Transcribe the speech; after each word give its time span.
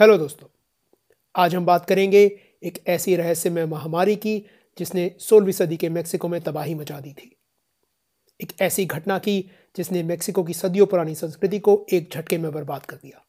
Hello 0.00 0.18
दोस्तों, 0.18 0.48
आज 1.36 1.54
हम 1.54 1.66
बात 1.66 1.86
करेंगे 1.86 2.40
एक 2.62 2.84
ऐसी 2.86 3.16
रहस्यमय 3.16 3.66
महामारी 3.66 4.16
की 4.16 4.46
जिसने 4.78 5.16
सोलहवीं 5.20 5.52
सदी 5.52 5.76
के 5.76 5.88
मेक्सिको 5.88 6.28
में 6.28 6.40
तबाही 6.40 6.74
मचा 6.74 7.00
दी 7.00 7.12
थी। 7.12 7.36
एक 8.40 8.52
ऐसी 8.60 8.86
घटना 8.86 9.18
की 9.18 9.50
जिसने 9.76 10.02
मेक्सिको 10.02 10.44
की 10.44 10.54
सदियों 10.54 10.86
पुरानी 10.86 11.14
संस्कृति 11.14 11.58
को 11.58 11.86
एक 11.92 12.10
झटके 12.12 12.38
में 12.38 12.52
बर्बाद 12.52 12.86
कर 12.86 12.96
दिया। 12.96 13.24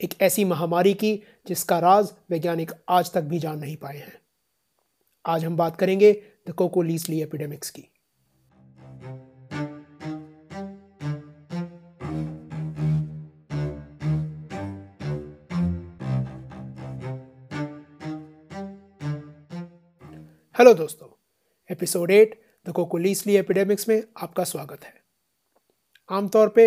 एक 0.00 0.14
ऐसी 0.22 0.44
महामारी 0.44 0.94
की 0.94 1.22
जिसका 1.48 1.78
राज 1.78 2.12
वैज्ञानिक 2.30 2.72
आज 2.88 3.12
तक 3.12 3.22
भी 3.22 3.38
जान 3.38 3.58
नहीं 3.58 3.76
पाए 3.76 3.96
हैं। 3.96 4.20
आज 5.26 5.44
हम 5.44 5.56
बात 5.56 5.76
करेंगे 5.76 6.22
द 6.48 6.52
कोकोलीसली 6.52 7.22
एपिडेमिक्स 7.22 7.70
की। 7.70 7.89
हेलो 20.60 20.72
दोस्तों, 20.74 21.06
episode 21.70 22.10
at 22.10 22.34
the 22.66 22.72
cocoliztli 22.72 23.36
epidemics 23.36 23.88
में 23.88 24.02
आपका 24.16 24.44
स्वागत 24.44 24.82
है। 24.84 24.92
आमतौर 26.08 26.48
पे 26.48 26.64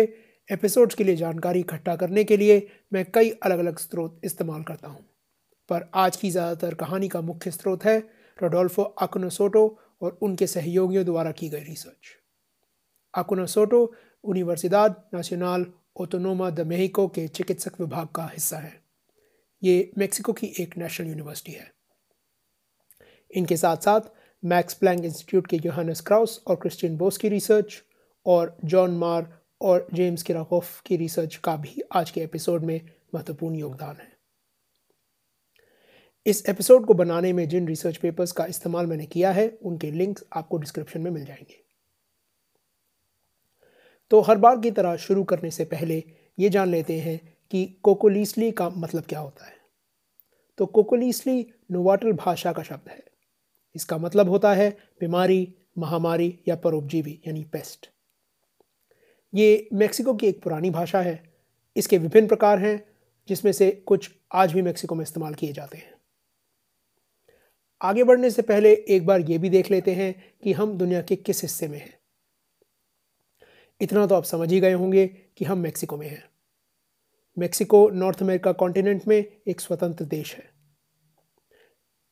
एपिसोड्स 0.48 0.94
के 0.94 1.04
लिए 1.04 1.16
जानकारी 1.16 1.60
इकट्ठा 1.60 1.94
करने 1.96 2.24
के 2.24 2.36
लिए 2.36 2.56
मैं 2.92 3.04
कई 3.14 3.30
अलग 3.30 3.58
अलग 3.58 3.78
स्रोत 3.78 4.20
इस्तेमाल 4.24 4.62
करता 4.62 4.88
हूँ, 4.88 5.04
पर 5.70 5.88
आज 5.94 6.16
की 6.16 6.30
ज़्यादातर 6.30 6.74
कहानी 6.74 7.08
का 7.08 7.20
मुख्य 7.20 7.50
स्रोत 7.50 7.84
है 7.84 7.98
रोडोल्फो 8.38 8.82
अकुनोसोटो 8.82 9.62
और 10.02 10.18
उनके 10.22 10.46
सहयोगियों 10.46 11.04
द्वारा 11.04 11.32
की 11.32 11.48
गई 11.48 11.62
research. 11.62 12.16
Acuna Soto 13.14 13.82
Universidad 14.24 15.02
Nacional 15.14 15.66
Autonoma 15.96 16.50
de 16.50 16.66
Mexico 16.66 17.06
के 17.08 17.28
चिकित्सक 17.30 17.80
विभाग 17.80 18.08
का 18.16 18.26
हिस्सा 18.32 18.58
है। 18.58 18.74
ये 19.62 19.90
मेक्सिको 19.98 20.32
की 20.32 20.52
एक 20.58 20.76
नेशनल 20.78 21.08
यूनिवर्सिटी 21.08 21.52
है। 21.52 21.72
इनके 23.34 23.56
साथ 23.56 23.76
साथ 23.76 24.00
मैक्स 24.44 24.74
प्लैंक 24.74 25.04
इंस्टीट्यूट 25.04 25.46
के 25.46 25.58
जोहानस 25.58 26.00
क्राउस 26.00 26.44
और 26.46 26.56
क्रिस्टियन 26.56 26.96
बोस 26.96 27.18
की 27.18 27.28
रिसर्च 27.28 27.82
और 28.26 28.58
जॉन 28.64 28.90
मार 28.90 29.38
और 29.60 29.88
जेम्स 29.94 30.22
किराकोफ 30.22 30.80
की 30.80 30.96
रिसर्च 30.96 31.36
का 31.36 31.56
भी 31.56 31.82
आज 31.92 32.10
के 32.10 32.20
एपिसोड 32.20 32.62
में 32.64 32.80
महत्वपूर्ण 33.14 33.54
योगदान 33.54 33.96
है। 33.96 34.14
इस 36.26 36.48
एपिसोड 36.48 36.86
को 36.86 36.94
बनाने 36.94 37.32
में 37.32 37.48
जिन 37.48 37.68
रिसर्च 37.68 37.96
पेपर्स 37.96 38.32
का 38.32 38.46
इस्तेमाल 38.46 38.86
मैंने 38.86 39.06
किया 39.06 39.32
है, 39.32 39.58
उनके 39.62 39.90
लिंक्स 39.90 40.24
आपको 40.32 40.56
डिस्क्रिप्शन 40.56 41.00
में 41.00 41.10
मिल 41.10 41.24
जाएँगे। 41.24 41.64
तो 44.10 44.20
हर 44.20 44.38
बार 44.38 44.60
की 44.60 44.70
तरह 44.70 44.96
शुरू 44.96 45.24
करने 45.24 45.50
से 45.50 45.64
पहले 45.64 46.04
ये 46.38 46.48
जान 46.48 46.68
लेते 46.68 47.00
हैं 47.00 47.36
कि 47.50 47.76
कोकोलीसली 47.82 48.52
का 48.52 48.68
मतलब 48.70 49.02
क्या 49.02 49.20
होता 49.20 49.46
है। 49.46 49.56
तो 50.58 50.66
कोकोलीसली 50.66 51.52
नोवाटल 51.70 52.12
भाषा 52.12 52.52
का 52.52 52.62
शब्द 52.62 52.90
है। 52.90 53.13
इसका 53.76 53.98
मतलब 53.98 54.28
होता 54.28 54.54
है 54.54 54.78
बीमारी, 55.00 55.54
महामारी 55.78 56.40
या 56.48 56.56
परोपजीवी, 56.56 57.20
यानी 57.26 57.44
पेस्ट 57.44 57.90
ये 59.34 59.68
मेक्सिको 59.72 60.14
की 60.14 60.26
एक 60.26 60.42
पुरानी 60.42 60.70
भाषा 60.70 61.00
है। 61.00 61.34
इसके 61.76 61.98
विभिन्न 61.98 62.28
प्रकार 62.28 62.58
हैं, 62.58 62.88
जिसमें 63.28 63.52
से 63.52 63.70
कुछ 63.70 64.10
आज 64.32 64.52
भी 64.52 64.62
मेक्सिको 64.62 64.94
में 64.94 65.02
इस्तेमाल 65.02 65.34
किए 65.34 65.52
जाते 65.52 65.78
हैं। 65.78 65.94
आगे 67.82 68.04
बढ़ने 68.04 68.30
से 68.30 68.42
पहले 68.42 68.74
एक 68.74 69.06
बार 69.06 69.20
ये 69.20 69.38
भी 69.38 69.50
देख 69.50 69.70
लेते 69.70 69.94
हैं 69.94 70.34
कि 70.42 70.52
हम 70.52 70.78
दुनिया 70.78 71.02
के 71.02 71.16
किस 71.16 71.42
हिस्से 71.42 71.68
में 71.68 71.78
हैं। 71.78 71.98
इतना 73.80 74.06
तो 74.06 74.14
आप 74.14 74.24
समझ 74.24 74.52
ही 74.52 74.60
गए 74.60 74.72
होंगे 74.72 75.06
कि 75.06 75.44
हम 75.44 75.58
मेक्सिको 75.58 75.96
में 75.96 76.08
हैं। 76.08 76.30
मेक्सिको 77.38 77.90
नॉर्थ 77.90 78.22
अमेरिका 78.22 78.52
कॉन्टिनेंट 78.52 79.08
में 79.08 79.36
एक 79.46 79.60
स्वतंत्र 79.60 80.04
देश 80.04 80.34
है। 80.34 80.53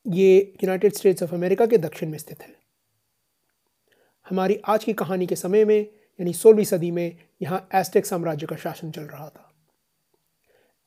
ये 0.07 0.53
यूनाइटेड 0.63 0.93
स्टेट्स 0.93 1.23
ऑफ़ 1.23 1.35
अमेरिका 1.35 1.65
के 1.65 1.77
दक्षिण 1.77 2.09
में 2.09 2.17
स्थित 2.17 2.41
है। 2.41 2.55
हमारी 4.29 4.61
आज 4.65 4.83
की 4.83 4.93
कहानी 4.93 5.27
के 5.27 5.35
समय 5.35 5.65
में, 5.65 5.79
यानी 6.19 6.33
सोलहवीं 6.33 6.65
सदी 6.65 6.91
में, 6.91 7.17
यहाँ 7.41 7.69
एस्टेक 7.75 8.05
साम्राज्य 8.05 8.47
का 8.47 8.55
शासन 8.55 8.91
चल 8.91 9.01
रहा 9.01 9.29
था। 9.29 9.53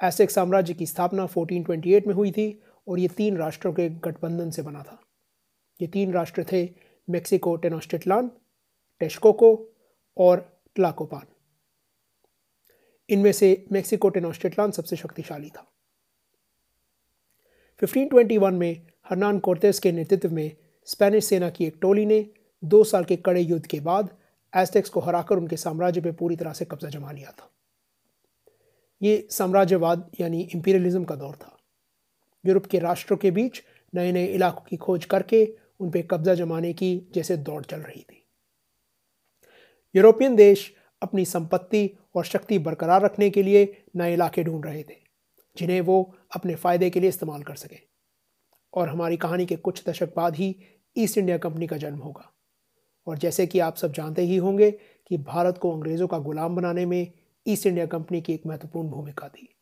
एस्टेक 0.04 0.30
साम्राज्य 0.30 0.74
की 0.74 0.86
स्थापना 0.86 1.26
1428 1.26 2.06
में 2.06 2.14
हुई 2.14 2.30
थी 2.30 2.62
और 2.88 2.98
ये 2.98 3.08
तीन 3.08 3.36
राष्ट्रों 3.36 3.72
के 3.72 3.88
गठबंधन 3.88 4.50
से 4.50 4.62
बना 4.62 4.82
था। 4.82 5.02
ये 5.80 5.88
तीन 5.88 6.12
राष्ट्र 6.12 6.44
थे 6.52 6.70
मेक्सिको 7.10 7.56
टेनोस्टिटलान 7.56 8.30
टेस्कोको 9.00 9.76
और 10.16 10.62
ट्लाकोपान। 10.74 11.26
इनमें 13.10 13.32
से 13.32 13.66
मेक्सिको 13.72 14.08
टेनोस्टिटलान 14.08 14.70
सबसे 14.70 14.96
शक्तिशाली 14.96 15.50
था। 15.50 15.72
1521 17.82 18.52
में 18.52 18.86
हरनान 19.06 19.38
कोर्तेस 19.38 19.78
के 19.78 19.92
नेतृत्व 19.92 20.32
में 20.32 20.50
स्पेनिश 20.88 21.24
सेना 21.24 21.50
की 21.50 21.64
एक 21.64 21.76
टोली 21.80 22.06
ने 22.06 22.24
दो 22.62 22.82
साल 22.84 23.04
के 23.04 23.16
कड़े 23.16 23.40
युद्ध 23.40 23.66
के 23.66 23.80
बाद 23.80 24.08
एस्टेक्स 24.52 24.90
को 24.90 25.00
हराकर 25.00 25.36
उनके 25.36 25.56
साम्राज्य 25.56 26.00
पर 26.00 26.12
पूरी 26.12 26.36
तरह 26.36 26.52
से 26.52 26.64
कब्जा 26.64 26.88
जमा 26.88 27.12
लिया 27.12 27.30
था। 27.30 27.50
ये 29.00 29.26
साम्राज्यवाद 29.30 30.10
यानी 30.20 30.40
इंपीरियलिज्म 30.54 31.04
का 31.04 31.14
दौर 31.14 31.36
था। 31.36 31.56
यूरोप 32.44 32.66
के 32.66 32.78
राष्ट्रों 32.78 33.16
के 33.16 33.30
बीच 33.30 33.62
नए 33.92 34.12
नए 34.12 34.26
इलाकों 34.26 34.64
की 34.64 34.76
खोज 34.76 35.04
करके 35.04 35.46
उन 35.80 35.90
पर 35.90 36.02
कब्जा 36.02 36.34
जमाने 36.34 36.72
की 36.72 37.10
जैसे 37.14 37.36
दौड़ 37.38 37.64
चल 37.64 37.80
रही 37.80 38.02
थी। 38.02 38.24
यूरोपियन 39.94 40.36
देश 40.36 40.72
अपनी 41.02 41.24
संपत्ति 41.24 41.90
और 42.14 42.24
शक्ति 42.24 42.58
बरकरार 42.58 43.02
रखने 43.02 43.30
के 43.30 43.42
लिए 43.42 43.66
नए 43.96 44.12
इलाके 44.12 44.44
ढूंढ 44.44 44.66
रहे 44.66 44.82
थे, 44.82 44.96
जिन्हें 45.56 45.80
वो 45.80 46.14
अपने 46.36 46.54
फ़ायदे 46.54 46.90
के 46.90 47.00
लिए 47.00 47.08
इस्तेमाल 47.08 47.42
कर 47.42 47.54
सके। 47.54 47.78
और 48.76 48.88
हमारी 48.88 49.16
कहानी 49.16 49.46
के 49.46 49.56
कुछ 49.56 49.88
दशक 49.88 50.16
बाद 50.16 50.36
ही 50.36 50.56
ईस्ट 50.96 51.18
इंडिया 51.18 51.38
कंपनी 51.38 51.66
का 51.66 51.76
जन्म 51.76 51.98
होगा। 51.98 52.32
और 53.06 53.18
जैसे 53.18 53.46
कि 53.46 53.58
आप 53.58 53.76
सब 53.76 53.92
जानते 53.92 54.22
ही 54.22 54.36
होंगे 54.36 54.70
कि 55.06 55.18
भारत 55.18 55.58
को 55.58 55.72
अंग्रेज़ों 55.72 56.06
का 56.06 56.18
गुलाम 56.18 56.56
बनाने 56.56 56.86
में 56.86 57.12
ईस्ट 57.46 57.66
इंडिया 57.66 57.86
कंपनी 57.86 58.20
की 58.20 58.32
एक 58.32 58.46
महत्वपूर्ण 58.46 58.88
भूमिका 58.88 59.28
थी। 59.28 59.56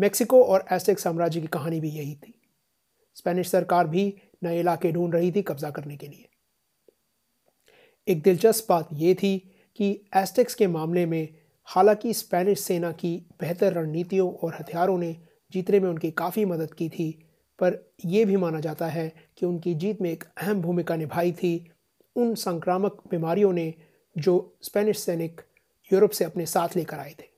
मेक्सिको 0.00 0.44
और 0.44 0.64
एस्टेक 0.72 0.98
साम्राज्य 0.98 1.40
की 1.40 1.46
कहानी 1.46 1.80
भी 1.80 1.90
यही 1.90 2.14
थी। 2.14 2.40
स्पेनिश 3.14 3.48
सरकार 3.48 3.86
भी 3.86 4.16
नए 4.42 4.60
इलाके 4.60 4.92
ढूंढ 4.92 5.14
रही 5.14 5.32
थी 5.32 5.42
कब्जा 5.42 5.70
करने 5.70 5.96
के 5.96 6.08
लिए। 6.08 6.28
एक 8.08 8.22
दिलचस्प 8.22 8.66
बात 8.68 8.88
यह 8.92 9.14
थी 9.14 9.38
कि 9.76 10.04
एस्टेक्स 10.16 10.54
के 10.54 10.66
मामले 10.66 11.06
में 11.06 11.34
हालाँकि 11.64 12.14
स्पेनिश 12.14 12.60
सेना 12.60 12.92
की 12.92 13.26
बेहतर 13.40 13.72
रणनीतियों 13.72 14.32
और 14.32 14.54
हथियारों 14.54 14.98
ने 14.98 15.16
जीतने 15.54 15.80
में 15.80 15.88
उनकी 15.88 16.10
काफ़ी 16.10 16.44
मदद 16.44 16.74
की 16.74 16.88
थी, 16.88 17.10
पर 17.58 17.78
यह 18.04 18.26
भी 18.26 18.36
माना 18.36 18.60
जाता 18.60 18.86
है 18.86 19.12
कि 19.38 19.46
उनकी 19.46 19.74
जीत 19.74 20.00
में 20.00 20.10
एक 20.10 20.24
अहम 20.36 20.62
भूमिका 20.62 20.96
निभाई 20.96 21.32
थी। 21.32 21.70
उन 22.16 22.34
संक्रामक 22.34 23.02
बीमारियों 23.10 23.52
ने 23.52 23.72
जो 24.16 24.56
स्पेनिश 24.62 24.98
सैनिक 24.98 25.40
यूरोप 25.90 26.10
से 26.10 26.24
अपने 26.24 26.46
साथ 26.46 26.76
लेकर 26.76 26.98
आए 26.98 27.14
थे। 27.20 27.28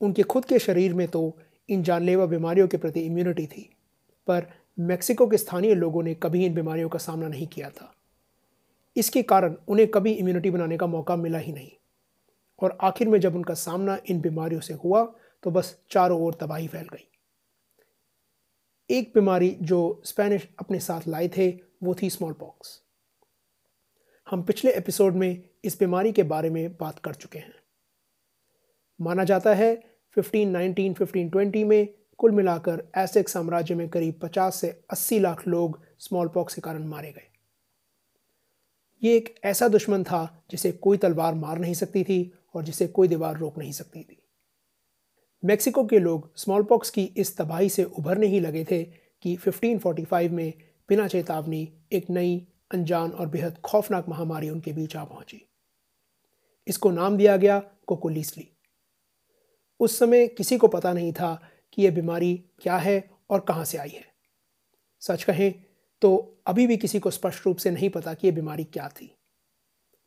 उनके 0.00 0.22
खुद 0.22 0.44
के 0.44 0.58
शरीर 0.58 0.94
में 0.94 1.06
तो 1.08 1.38
इन 1.68 1.82
जानलेवा 1.82 2.26
बीमारियों 2.26 2.68
के 2.68 2.76
प्रति 2.76 3.00
इम्यूनिटी 3.00 3.46
थी, 3.46 3.68
पर 4.26 4.46
मेक्सिको 4.78 5.26
के 5.26 5.36
स्थानीय 5.36 5.74
लोगों 5.74 6.02
ने 6.02 6.14
कभी 6.14 6.44
इन 6.46 6.54
बीमारियों 6.54 6.88
का 6.88 6.98
सामना 6.98 7.28
नहीं 7.28 7.46
किया 7.46 7.70
था। 7.70 7.92
इसके 8.96 9.22
कारण 9.22 9.54
उन्हें 9.68 9.88
कभी 9.88 10.12
इम्यूनिटी 10.12 10.50
बनाने 10.50 10.76
का 10.76 10.86
मौका 10.86 11.16
मिला 11.16 11.38
ही 11.38 11.52
नहीं। 11.52 11.70
और 12.62 12.76
आखिर 12.80 13.08
में 13.08 13.18
जब 13.20 13.34
उनका 13.36 13.54
सामना 13.54 13.98
इन 14.06 14.20
बीमारियों 14.20 14.60
से 14.60 14.74
हुआ 14.74 15.02
तो 15.42 15.50
बस 15.50 15.78
चारों 15.90 16.20
ओर 16.20 16.34
तबाही 16.34 16.68
फैल 16.68 16.88
गई। 16.88 17.08
एक 18.90 19.12
बीमारी 19.14 19.58
जो 19.62 20.02
स्पेनिश 20.04 20.48
अपने 20.58 20.80
साथ 20.80 21.00
लाए 21.08 21.28
थे, 21.28 21.60
वो 21.82 21.94
थी 21.94 22.10
स्मॉल 22.10 22.32
पॉक्स 22.32 22.82
हम 24.30 24.42
पिछले 24.42 24.72
एपिसोड 24.72 25.14
में 25.14 25.48
इस 25.64 25.78
बीमारी 25.78 26.12
के 26.12 26.22
बारे 26.22 26.50
में 26.50 26.76
बात 26.76 26.98
कर 26.98 27.14
चुके 27.14 27.38
हैं। 27.38 27.54
माना 29.00 29.24
जाता 29.24 29.54
है 29.54 30.00
1519 30.16 30.94
1520 30.94 31.64
में 31.64 31.88
कुल 32.18 32.30
मिलाकर 32.30 32.92
एसेक्स 32.96 33.32
साम्राज्य 33.32 33.74
में 33.74 33.88
करीब 33.88 34.20
50 34.22 34.60
से 34.60 34.84
80 34.90 35.18
लाख 35.18 35.48
लोग 35.48 35.82
स्मॉल 35.98 36.28
पॉक्स 36.28 36.54
के 36.54 36.60
कारण 36.60 36.84
मारे 36.84 37.12
गए। 37.12 37.30
ये 39.02 39.16
एक 39.16 39.40
ऐसा 39.44 39.68
दुश्मन 39.68 40.04
था 40.04 40.44
जिसे 40.50 40.72
कोई 40.72 40.98
तलवार 40.98 41.34
मार 41.34 41.58
नहीं 41.58 41.74
सकती 41.74 42.04
थी 42.04 42.32
और 42.54 42.64
जिसे 42.64 42.86
कोई 42.86 43.08
दीवार 43.08 43.36
रोक 43.36 43.58
नहीं 43.58 43.72
सकती 43.72 44.04
थी। 44.04 44.27
मेक्सिको 45.44 45.86
के 45.86 45.98
लोग 45.98 46.36
स्मॉल 46.36 46.62
पॉक्स 46.62 46.90
की 46.90 47.04
इस 47.04 47.36
तबाही 47.36 47.68
से 47.68 47.84
उभरने 47.84 48.26
ही 48.26 48.40
लगे 48.40 48.64
थे 48.64 48.84
कि 49.22 49.36
1545 49.36 50.30
में 50.30 50.52
बिना 50.88 51.08
चेतावनी 51.08 51.72
एक 51.92 52.10
नई, 52.10 52.46
अनजान 52.74 53.10
और 53.10 53.28
बेहद 53.28 53.58
खौफनाक 53.58 54.08
महामारी 54.08 54.50
उनके 54.50 54.72
बीच 54.72 54.96
आ 54.96 55.04
पहुँची। 55.04 55.48
इसको 56.66 56.90
नाम 56.90 57.16
दिया 57.16 57.36
गया 57.36 57.58
कोकोलीसली। 57.86 58.48
उस 59.80 59.98
समय 59.98 60.28
किसी 60.28 60.58
को 60.58 60.68
पता 60.68 60.92
नहीं 60.92 61.12
था 61.12 61.48
कि 61.72 61.82
यह 61.82 61.90
बीमारी 61.90 62.44
क्या 62.62 62.76
है 62.76 63.10
और 63.30 63.40
कहाँ 63.40 63.64
से 63.64 63.78
आई 63.78 63.88
है। 63.88 64.04
सच 65.00 65.24
कहें 65.24 65.54
तो 66.02 66.40
अभी 66.46 66.66
भी 66.66 66.76
किसी 66.76 67.00
को 67.00 67.10
स्पष्ट 67.10 67.46
रूप 67.46 67.56
से 67.56 67.70
नहीं 67.70 67.90
पता 67.90 68.14
कि 68.14 68.28
यह 68.28 68.34
बीमारी 68.34 68.64
क्या 68.64 68.88
थी। 68.88 69.14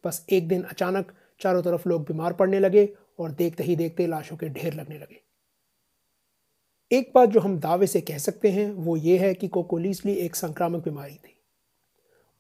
बस 0.06 0.26
एक 0.30 0.48
दिन 0.48 0.64
अचानक 0.64 1.14
चारों 1.42 1.64
तरफ़ 1.64 1.90
लोग 1.90 2.02
बीमार 2.02 2.34
पड़ने 2.34 2.60
लगे 2.60 2.96
और 3.22 3.32
देखते 3.32 3.64
ही 3.64 3.76
देखते 3.76 4.08
लाशों 4.08 4.38
के 4.38 4.50
ढेर 4.50 4.74
लगने 4.74 4.98
लगे। 4.98 5.22
एक 6.92 7.12
बात 7.16 7.30
जो 7.30 7.40
हम 7.40 7.60
दावे 7.60 7.88
से 7.88 8.02
कह 8.02 8.18
सकते 8.18 8.52
हैं, 8.52 8.72
वो 8.72 8.98
ये 8.98 9.18
है 9.18 9.34
कि 9.34 9.48
कोकोलीसली 9.48 10.14
एक 10.14 10.36
संक्रामक 10.36 10.84
बीमारी 10.84 11.16
थी। 11.16 11.38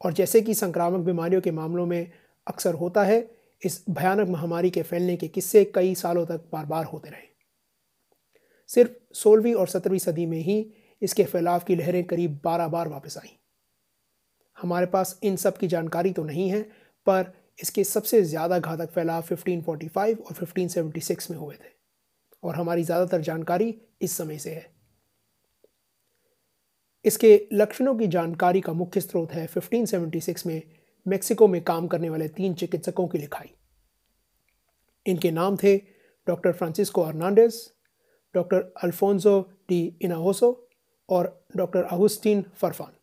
और 0.05 0.13
जैसे 0.13 0.41
कि 0.41 0.53
संक्रामक 0.53 1.05
बीमारियों 1.05 1.41
के 1.41 1.51
मामलों 1.51 1.85
में 1.85 2.11
अक्सर 2.47 2.73
होता 2.73 3.03
है, 3.03 3.31
इस 3.65 3.85
भयानक 3.89 4.29
महामारी 4.29 4.69
के 4.69 4.81
फैलने 4.81 5.17
के 5.17 5.27
किस्से 5.27 5.65
कई 5.65 5.95
सालों 5.95 6.25
तक 6.25 6.49
बार 6.51 6.65
बार 6.65 6.85
होते 6.85 7.09
रहे। 7.09 7.31
सिर्फ़ 8.67 9.13
सोलहवीं 9.13 9.53
और 9.53 9.67
सत्रहवीं 9.67 9.99
सदी 9.99 10.25
में 10.25 10.39
ही 10.39 10.73
इसके 11.01 11.23
फैलाव 11.23 11.59
की 11.59 11.75
लहरें 11.75 12.03
करीब 12.03 12.39
बारह 12.43 12.67
बार 12.67 12.87
वापस 12.87 13.17
आईं। 13.17 13.37
हमारे 14.61 14.85
पास 14.85 15.19
इन 15.23 15.35
सब 15.35 15.57
की 15.57 15.67
जानकारी 15.67 16.11
तो 16.11 16.23
नहीं 16.23 16.49
है, 16.49 16.61
पर 17.05 17.40
इसके 17.61 17.83
सबसे 17.83 18.21
ज़्यादा 18.23 18.59
घातक 18.59 18.91
फैलाव 18.91 19.21
1545 19.23 20.19
और 20.19 20.33
1576 20.35 21.29
में 21.31 21.37
हुए 21.37 21.55
थे। 21.55 21.69
और 22.43 22.55
हमारी 22.55 22.83
ज़्यादातर 22.83 23.21
जानकारी 23.21 23.73
इस 24.01 24.17
समय 24.17 24.37
से 24.37 24.49
है। 24.49 24.69
इसके 27.05 27.47
लक्षणों 27.53 27.95
की 27.95 28.07
जानकारी 28.07 28.61
का 28.61 28.73
मुख्य 28.73 29.01
स्रोत 29.01 29.31
है 29.31 29.47
1576 29.47 30.45
में 30.45 30.61
मेक्सिको 31.05 31.47
में 31.47 31.61
काम 31.63 31.87
करने 31.87 32.09
वाले 32.09 32.27
तीन 32.29 32.53
चिकित्सकों 32.53 33.07
की 33.07 33.17
लिखाई। 33.17 33.53
इनके 35.05 35.31
नाम 35.31 35.57
थे 35.57 35.75
doctor 36.27 36.51
Francisco 36.51 37.01
Hernandez 37.01 37.67
doctor 38.35 38.71
Alfonso 38.83 39.39
de 39.69 39.79
Hinojosa 40.01 40.51
और 41.09 41.45
डॉक्टर 41.57 41.83
अगुस्टीन 41.83 42.43
फरफान। 42.55 42.93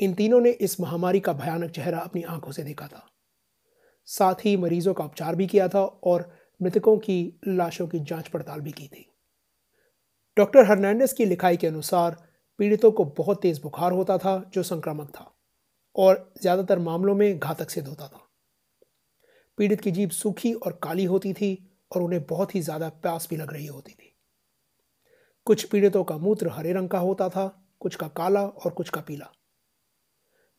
इन 0.00 0.14
तीनों 0.14 0.40
ने 0.40 0.50
इस 0.50 0.80
महामारी 0.80 1.20
का 1.20 1.32
भयानक 1.32 1.70
चेहरा 1.70 1.98
अपनी 1.98 2.22
आँखों 2.22 2.52
से 2.52 2.62
देखा 2.62 2.86
था। 2.86 3.10
साथ 4.04 4.34
ही 4.34 4.56
मरीजों 4.56 4.94
का 4.94 5.04
उपचार 5.04 5.36
भी 5.36 5.46
किया 5.46 5.68
था 5.68 5.80
और 5.80 6.38
मृतकों 6.62 6.98
की 6.98 7.40
लाशों 7.48 7.86
की 7.88 8.00
जाँच 8.00 8.28
पड़ताल 8.28 8.60
भी 8.60 8.72
की 8.72 8.88
थी। 8.88 9.10
डॉक्टर 10.36 10.64
हर्नांडिस 10.64 11.12
की 11.12 11.24
लिखाई 11.24 11.56
के 11.56 11.66
अनुसार 11.66 12.16
पीड़ितों 12.58 12.92
को 12.92 13.04
बहुत 13.04 13.42
तेज 13.42 13.60
बुखार 13.62 13.92
होता 13.92 14.18
था, 14.18 14.50
जो 14.54 14.62
संक्रामक 14.62 15.08
था, 15.08 15.34
और 15.96 16.32
ज़्यादातर 16.40 16.78
मामलों 16.78 17.14
में 17.14 17.38
घातक 17.38 17.70
सिद्ध 17.70 17.88
होता 17.88 18.08
था। 18.08 18.20
पीड़ित 19.58 19.80
की 19.80 19.90
जीभ 19.90 20.10
सूखी 20.10 20.52
और 20.52 20.80
काली 20.82 21.04
होती 21.04 21.32
थी 21.32 21.70
और 21.92 22.02
उन्हें 22.02 22.24
बहुत 22.26 22.54
ही 22.54 22.60
ज़्यादा 22.60 22.88
प्यास 22.88 23.26
भी 23.30 23.36
लग 23.36 23.52
रही 23.52 23.66
होती 23.66 23.92
थी। 23.92 24.16
कुछ 25.46 25.64
पीड़ितों 25.64 26.04
का 26.04 26.18
मूत्र 26.18 26.48
हरे 26.48 26.72
रंग 26.72 26.88
का 26.88 26.98
होता 26.98 27.28
था, 27.28 27.46
कुछ 27.80 27.96
का 27.96 28.08
काला 28.08 28.42
और 28.42 28.72
कुछ 28.72 28.88
का 28.88 29.00
पीला। 29.00 29.33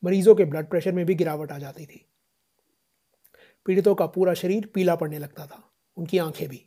मरीजों 0.04 0.34
के 0.34 0.44
ब्लड 0.44 0.68
प्रेशर 0.68 0.92
में 0.92 1.06
भी 1.06 1.14
गिरावट 1.14 1.52
आ 1.52 1.58
जाती 1.58 1.86
थी। 1.86 2.06
पीड़ितों 3.66 3.94
का 3.94 4.06
पूरा 4.06 4.34
शरीर 4.34 4.66
पीला 4.66 4.96
पड़ने 4.96 5.18
लगता 5.18 5.46
था, 5.46 5.72
उनकी 5.96 6.18
आँखें 6.18 6.48
भी। 6.48 6.66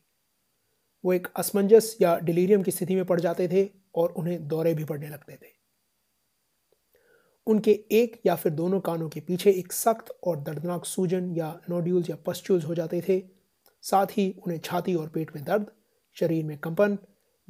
वो 1.06 1.14
एक 1.14 1.28
असमंजस 1.36 1.98
या 2.02 2.20
डिलीरियम 2.20 2.64
की 2.64 2.72
स्थिति 2.72 2.96
में 2.96 3.06
पड़ 3.06 3.20
जाते 3.20 3.48
थे 3.48 3.70
और 3.96 4.10
उन्हें 4.10 4.48
दौरे 4.48 4.74
भी 4.74 4.86
पड़ने 4.86 5.10
लगते 5.10 5.34
थे। 5.34 5.60
उनके 7.48 7.72
एक 7.92 8.22
या 8.26 8.36
फिर 8.36 8.52
दोनों 8.52 8.80
कानों 8.80 9.10
के 9.10 9.20
पीछे 9.20 9.52
एक 9.52 9.74
सख्त 9.74 10.20
और 10.24 10.40
दर्दनाक 10.40 10.86
सूजन 10.86 11.36
या 11.36 11.62
नोड्यूल्स 11.70 12.10
या 12.10 12.16
पस्ट्यूल्स 12.16 12.66
हो 12.66 12.76
जाते 12.76 13.02
थे। 13.02 13.24
साथ 13.82 14.08
ही 14.08 14.36
उन्हें 14.44 14.60
छाती 14.60 14.96
और 14.96 15.10
पेट 15.10 15.36
में 15.36 15.46
दर्द, 15.46 15.72
शरीर 16.14 16.46
में 16.46 16.58
कंपन, 16.58 16.98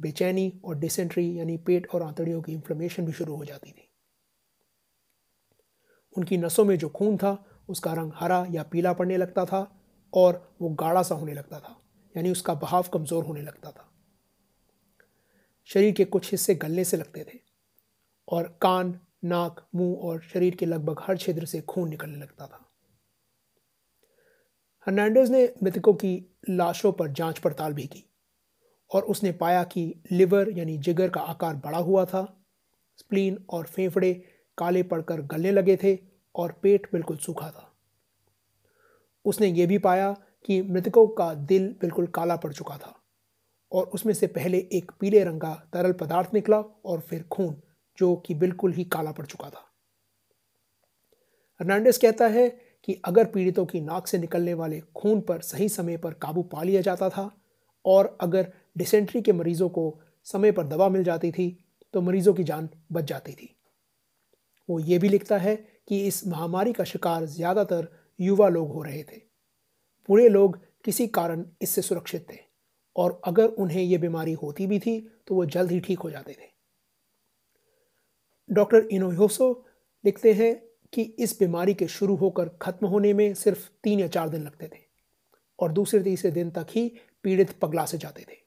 बेचैनी 0.00 0.60
और 0.64 0.78
डिसेंट्री 0.78 1.38
यानी 1.38 1.56
पेट 1.56 1.86
और 1.86 2.02
आंतड़ियों 2.02 2.42
की 2.42 2.52
इन्फ्लेमेशन 2.52 3.06
भी 3.06 3.12
शुरू 3.12 3.36
हो 3.36 3.44
जाती 3.44 3.72
थी। 3.72 3.89
उनकी 6.16 6.36
नसों 6.36 6.64
में 6.64 6.76
जो 6.78 6.88
खून 6.88 7.16
था, 7.16 7.44
उसका 7.68 7.92
रंग 7.92 8.12
हरा 8.14 8.46
या 8.50 8.62
पीला 8.62 8.92
पड़ने 8.92 9.16
लगता 9.16 9.44
था 9.44 9.60
और 10.12 10.54
वो 10.60 10.68
गाढ़ा 10.70 11.02
सा 11.02 11.14
होने 11.14 11.34
लगता 11.34 11.60
था, 11.60 11.76
यानी 12.14 12.30
उसका 12.30 12.54
बहाव 12.54 12.88
कमज़ोर 12.92 13.24
होने 13.24 13.42
लगता 13.42 13.70
था। 13.70 13.86
शरीर 15.68 15.92
के 15.92 16.04
कुछ 16.04 16.30
हिस्से 16.30 16.54
गलने 16.54 16.84
से 16.84 16.96
लगते 16.96 17.24
थे 17.24 17.38
और 18.28 18.58
कान, 18.62 18.98
नाक, 19.24 19.66
मुँह 19.74 19.96
और 19.98 20.20
शरीर 20.22 20.54
के 20.54 20.66
लगभग 20.66 21.00
हर 21.00 21.16
क्षेत्र 21.16 21.46
से 21.46 21.60
खून 21.60 21.88
निकलने 21.88 22.18
लगता 22.18 22.46
था। 22.46 22.66
हर्नांडेज 24.86 25.30
ने 25.30 25.52
मृतकों 25.62 25.94
की 25.94 26.38
लाशों 26.50 26.92
पर 26.92 27.08
जाँच 27.08 27.38
पड़ताल 27.38 27.72
भी 27.72 27.86
की 27.86 28.04
और 28.90 29.02
उसने 29.02 29.32
पाया 29.32 29.64
कि 29.64 30.02
लिवर 30.12 30.48
यानी 30.50 30.76
जिगर 30.78 31.08
का 31.08 31.20
आकार 31.20 31.54
बड़ा 31.54 31.78
हुआ 31.78 32.04
था, 32.04 32.22
स्प्लीन 32.98 33.44
और 33.50 33.66
फेफड़े 33.66 34.29
काले 34.60 34.82
पड़कर 34.82 35.20
गलने 35.22 35.50
लगे 35.52 35.76
थे 35.76 35.98
और 36.34 36.52
पेट 36.62 36.86
बिल्कुल 36.92 37.16
सूखा 37.16 37.50
था। 37.50 37.66
उसने 39.24 39.46
ये 39.48 39.66
भी 39.66 39.78
पाया 39.78 40.12
कि 40.44 40.60
मृतकों 40.62 41.06
का 41.08 41.32
दिल 41.34 41.68
बिल्कुल 41.80 42.06
काला 42.06 42.36
पड़ 42.36 42.52
चुका 42.52 42.76
था 42.76 42.94
और 43.72 43.86
उसमें 43.86 44.12
से 44.14 44.26
पहले 44.26 44.58
एक 44.72 44.92
पीले 45.00 45.24
रंग 45.24 45.40
का 45.40 45.54
तरल 45.72 45.92
पदार्थ 45.92 46.34
निकला 46.34 46.58
और 46.84 47.00
फिर 47.00 47.22
खून, 47.22 47.54
जो 47.98 48.14
कि 48.16 48.34
बिल्कुल 48.34 48.72
ही 48.72 48.84
काला 48.84 49.12
पड़ 49.12 49.26
चुका 49.26 49.50
था। 49.50 49.66
हर्नांडेस 51.60 51.98
कहता 51.98 52.26
है 52.26 52.48
कि 52.84 53.00
अगर 53.04 53.24
पीड़ितों 53.24 53.64
की 53.66 53.80
नाक 53.80 54.06
से 54.06 54.18
निकलने 54.18 54.54
वाले 54.54 54.80
खून 54.96 55.20
पर 55.20 55.40
सही 55.40 55.68
समय 55.68 55.96
पर 55.96 56.14
काबू 56.14 56.42
पा 56.42 56.62
लिया 56.62 56.80
जाता 56.80 57.08
था 57.08 57.30
और 57.84 58.16
अगर 58.20 58.52
डिसेंट्री 58.78 59.20
के 59.22 59.32
मरीजों 59.32 59.68
को 59.68 60.00
समय 60.26 60.52
पर 60.52 60.66
दवा 60.66 60.88
मिल 60.88 61.04
जाती 61.04 61.30
थी 61.32 61.48
तो 61.94 62.00
मरीजों 62.00 62.34
की 62.34 62.44
जान 62.44 62.68
बच 62.92 63.04
जाती 63.04 63.32
थी। 63.32 63.56
वो 64.70 64.78
ये 64.80 64.98
भी 64.98 65.08
लिखता 65.08 65.36
है 65.38 65.54
कि 65.88 66.00
इस 66.06 66.26
महामारी 66.26 66.72
का 66.72 66.84
शिकार 66.84 67.24
ज़्यादातर 67.26 67.88
युवा 68.18 68.48
लोग 68.48 68.72
हो 68.72 68.82
रहे 68.82 69.02
थे। 69.02 69.18
पूरे 70.08 70.28
लोग 70.28 70.58
किसी 70.84 71.06
कारण 71.08 71.44
इससे 71.62 71.82
सुरक्षित 71.82 72.26
थे 72.32 72.38
और 72.96 73.20
अगर 73.26 73.46
उन्हें 73.46 73.82
यह 73.82 73.98
बीमारी 73.98 74.32
होती 74.32 74.66
भी 74.66 74.78
थी 74.78 75.00
तो 75.26 75.34
वो 75.34 75.44
जल्द 75.46 75.70
ही 75.70 75.80
ठीक 75.80 75.98
हो 75.98 76.10
जाते 76.10 76.32
थे। 76.32 76.48
डॉक्टर 78.50 78.86
इनोहोसो 78.92 79.52
लिखते 80.04 80.32
हैं 80.32 80.54
कि 80.92 81.02
इस 81.02 81.38
बीमारी 81.40 81.74
के 81.74 81.86
शुरू 81.88 82.14
होकर 82.16 82.48
खत्म 82.62 82.86
होने 82.86 83.12
में 83.12 83.32
सिर्फ़ 83.34 83.68
तीन 83.84 84.00
या 84.00 84.06
चार 84.08 84.28
दिन 84.28 84.42
लगते 84.42 84.68
थे 84.68 84.80
और 85.58 85.72
दूसरे 85.72 86.02
तीसरे 86.02 86.30
दिन 86.30 86.50
तक 86.50 86.66
ही 86.70 86.88
पीड़ित 87.24 87.58
पगला 87.62 87.84
से 87.86 87.98
जाते 87.98 88.22
थे। 88.22 88.38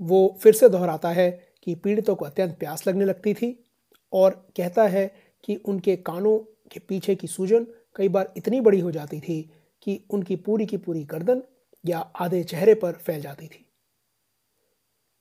वो 0.00 0.38
फिर 0.42 0.54
से 0.54 0.68
दोहराता 0.68 1.10
है 1.10 1.30
कि 1.62 1.74
पीड़ितों 1.74 2.14
को 2.14 2.24
अत्यंत 2.24 2.56
प्यास 2.58 2.86
लगने 2.88 3.04
लगती 3.04 3.34
थी 3.34 3.63
और 4.14 4.46
कहता 4.56 4.82
है 4.82 5.06
कि 5.44 5.56
उनके 5.56 5.96
कानों 5.96 6.38
के 6.72 6.80
पीछे 6.80 7.14
की 7.14 7.26
सूजन 7.26 7.66
कई 7.96 8.08
बार 8.08 8.32
इतनी 8.36 8.60
बड़ी 8.60 8.80
हो 8.80 8.90
जाती 8.90 9.20
थी 9.20 9.40
कि 9.82 10.00
उनकी 10.10 10.36
पूरी 10.36 10.66
की 10.66 10.76
पूरी 10.76 11.04
गर्दन 11.04 11.42
या 11.84 11.98
आधे 11.98 12.42
चेहरे 12.44 12.74
पर 12.74 12.92
फैल 12.92 13.20
जाती 13.20 13.46
थी। 13.46 13.64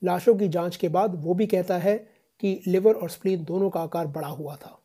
लाशों 0.01 0.35
की 0.35 0.47
जाँच 0.47 0.75
के 0.75 0.89
बाद 0.89 1.15
वो 1.15 1.33
भी 1.33 1.47
कहता 1.47 1.77
है 1.77 1.97
कि 2.39 2.61
लिवर 2.67 2.93
और 2.93 3.09
स्प्लीन 3.09 3.43
दोनों 3.43 3.69
का 3.69 3.81
आकार 3.81 4.07
बड़ा 4.07 4.27
हुआ 4.27 4.55
था। 4.55 4.79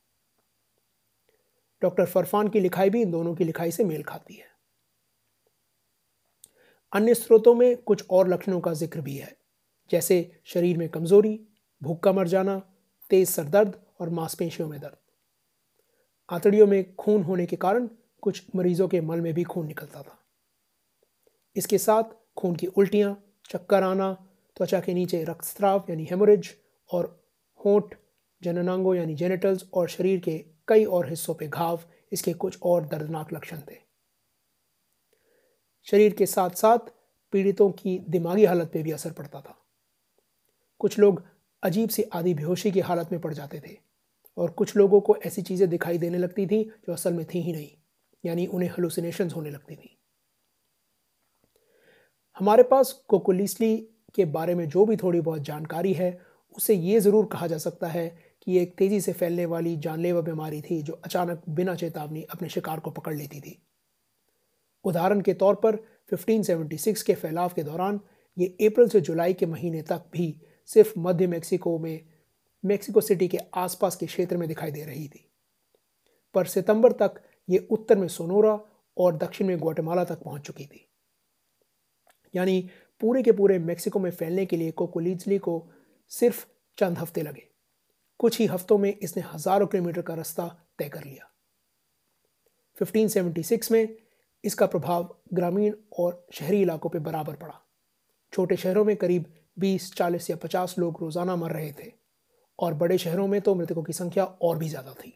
डॉक्टर 1.83 2.05
फरफान 2.05 2.49
की 2.49 2.61
लिखाई 2.61 2.91
भी 2.91 3.03
इन 3.03 3.11
दोनों 3.11 3.35
की 3.35 3.45
लिखाई 3.45 3.71
से 3.71 3.85
मेल 3.85 4.03
खाती 4.03 4.35
है। 4.35 4.47
अन्य 6.93 7.15
स्रोतों 7.15 7.55
में 7.55 7.77
कुछ 7.77 8.05
और 8.11 8.29
लक्षणों 8.29 8.61
का 8.61 8.73
ज़िक्र 8.73 9.00
भी 9.00 9.17
है, 9.17 9.37
जैसे 9.91 10.41
शरीर 10.45 10.79
में 10.79 10.88
कमज़ोरी, 10.88 11.41
भूख 11.83 12.03
का 12.03 12.12
मर 12.12 12.29
जाना 12.29 12.62
तेज 13.11 13.29
सरदर्द 13.29 13.81
और 14.00 14.11
मांसपेशियों 14.11 14.69
में 14.69 14.81
दर्द। 14.81 14.97
आंतड़ियों 16.29 16.67
में 16.67 16.95
खून 16.97 17.23
होने 17.23 17.47
के 17.47 17.57
कारण 17.57 17.88
कुछ 18.23 18.43
मरीजों 18.57 18.88
के 18.88 19.00
मल 19.00 19.21
में 19.21 19.35
भी 19.35 19.45
खून 19.45 19.67
निकलता 19.67 20.03
था। 20.03 20.19
इसके 21.57 21.79
साथ 21.79 22.03
खून 22.37 22.57
की 22.57 22.67
उल्टियाँ, 22.67 23.25
चक्कर 23.50 23.83
आना, 23.83 24.12
त्वचा 24.57 24.81
के 24.81 24.95
नीचे 24.95 25.25
रक्तस्राव 25.25 25.85
यानी 25.91 26.05
हेमोरेज 26.05 26.55
और 26.91 27.31
होंठ, 27.65 27.95
जननांगों 28.43 28.95
यानी 28.95 29.15
जेनेटल्स 29.15 29.65
और 29.75 29.88
शरीर 29.88 30.21
के 30.21 30.45
कई 30.69 30.85
और 30.85 31.09
हिस्सों 31.09 31.35
पे 31.35 31.49
घाव, 31.49 31.81
इसके 32.12 32.33
कुछ 32.33 32.59
और 32.62 32.87
दर्दनाक 32.87 33.33
लक्षण 33.33 33.61
थे। 33.61 33.77
शरीर 35.85 36.12
के 36.12 36.27
साथ 36.27 36.50
साथ 36.50 36.79
पीड़ितों 37.33 37.71
की 37.71 37.99
दिमागी 37.99 38.45
हालत 38.45 38.71
पे 38.73 38.83
भी 38.83 38.93
असर 38.93 39.12
पड़ता 39.12 39.41
था। 39.41 39.57
कुछ 40.79 40.99
लोग 40.99 41.23
अजीब 41.62 41.88
सी 41.88 42.03
आदि 42.12 42.35
बेहोशी 42.35 42.71
की 42.71 42.81
हालत 42.81 43.09
में 43.12 43.21
पड़ 43.21 43.33
जाते 43.35 43.61
थे 43.61 43.77
और 44.37 44.50
कुछ 44.50 44.77
लोगों 44.77 45.00
को 45.00 45.17
ऐसी 45.27 45.43
चीज़ें 45.43 45.69
दिखाई 45.69 45.99
देने 45.99 46.19
लगती 46.19 46.47
थी 46.47 46.62
जो 46.65 46.93
असल 46.93 47.12
में 47.12 47.25
थी 47.27 47.41
ही 47.41 47.53
नहीं, 47.53 47.71
यानी 48.25 48.47
उन्हें 48.47 48.71
हलुसिनेशन 48.71 49.31
होने 49.31 49.50
लगती 49.50 49.77
थी। 49.77 49.97
हमारे 52.37 52.62
पास 52.62 52.93
कोकोलिसली 53.09 53.77
के 54.15 54.25
बारे 54.27 54.55
में 54.55 54.69
जो 54.69 54.85
भी 54.87 54.97
थोड़ी 54.97 55.21
बहुत 55.21 55.43
जानकारी 55.43 55.93
है, 55.93 56.19
उसे 56.57 56.75
ये 56.75 57.00
ज़रूर 57.00 57.27
कहा 57.27 57.47
जा 57.47 57.59
सकता 57.59 57.87
है 57.87 58.09
कि 58.43 58.59
एक 58.59 58.77
तेज़ी 58.79 59.00
से 59.00 59.12
फैलने 59.12 59.47
वाली 59.47 59.77
जानलेवा 59.77 60.21
बीमारी 60.21 60.61
थी 60.62 60.81
जो 60.83 60.93
अचानक 61.05 61.43
बिना 61.49 61.75
चेतावनी 61.75 62.23
अपने 62.23 62.49
शिकार 62.49 62.81
को 62.81 62.91
पकड़ 62.91 63.15
लेती 63.15 63.41
थी। 63.41 63.59
उदाहरण 64.85 65.21
के 65.21 65.35
तौर 65.35 65.55
पर 65.55 65.77
1576 66.12 67.03
के 67.03 67.15
फैलाव 67.15 67.53
के 67.57 67.62
दौरान 67.62 68.00
ये 68.37 68.47
अप्रैल 68.62 68.88
से 68.88 69.00
जुलाई 69.00 69.35
के 69.35 69.47
महीने 69.47 69.83
तक 69.83 70.05
भी 70.12 70.29
सिर्फ़ 70.69 70.93
मध्य 70.99 71.27
मेक्सिको 71.27 71.79
में, 71.79 72.07
मेक्सिको 72.65 73.01
सिटी 73.01 73.29
के 73.29 73.39
आसपास 73.55 73.97
के 73.97 74.07
क्षेत्र 74.07 74.37
में 74.37 74.49
दिखाई 74.49 74.71
दे 74.71 74.85
रही 74.85 75.09
थी। 75.09 75.31
पर 76.35 76.47
सितंबर 76.47 76.93
तक 76.93 77.15
ये 77.49 77.69
उत्तर 77.71 77.99
में 77.99 78.09
सोनोरा 78.09 78.61
और 78.99 79.17
दक्षिण 79.17 79.47
में 79.47 79.61
ग्वाटेमाला 79.61 80.05
तक 80.05 80.23
पहुँच 80.23 80.43
चुकी 80.43 80.67
थी। 80.67 80.89
यानी 82.35 82.71
पूरे 83.01 83.23
के 83.23 83.33
पूरे 83.33 83.59
मेक्सिको 83.59 83.99
में 83.99 84.11
फैलने 84.11 84.47
के 84.47 84.57
लिए 84.57 84.71
कोकोलीजली 84.71 85.39
को 85.39 85.71
सिर्फ़ 86.09 86.47
चंद 86.79 86.99
हफ़्ते 86.99 87.23
लगे। 87.23 87.49
कुछ 88.19 88.39
ही 88.39 88.47
हफ्तों 88.47 88.79
में 88.79 88.99
इसने 88.99 89.23
हज़ारों 89.23 89.67
किलोमीटर 89.67 90.03
का 90.03 90.15
रास्ता 90.15 90.67
तय 90.79 90.89
कर 90.89 91.05
लिया। 91.05 91.31
1576 92.81 93.71
में 93.71 93.97
इसका 94.45 94.67
प्रभाव 94.67 95.17
ग्रामीण 95.35 95.75
और 95.99 96.27
शहरी 96.33 96.63
इलाकों 96.63 96.91
पर 96.91 96.99
बराबर 96.99 97.37
पड़ा। 97.37 97.61
छोटे 98.33 98.57
शहरों 98.57 98.85
में 98.85 98.97
करीब 98.97 99.35
20, 99.59 99.93
40 99.95 100.31
या 100.31 100.37
50 100.37 100.75
लोग 100.79 101.00
रोज़ाना 101.00 101.37
मर 101.37 101.53
रहे 101.53 101.73
थे 101.73 101.93
और 102.59 102.75
बड़े 102.75 102.99
शहरों 102.99 103.27
में 103.27 103.41
तो 103.41 103.55
मृतकों 103.55 103.83
की 103.83 103.93
संख्या 103.93 104.25
और 104.25 104.59
भी 104.59 104.69
ज़्यादा 104.69 104.93
थी। 104.95 105.15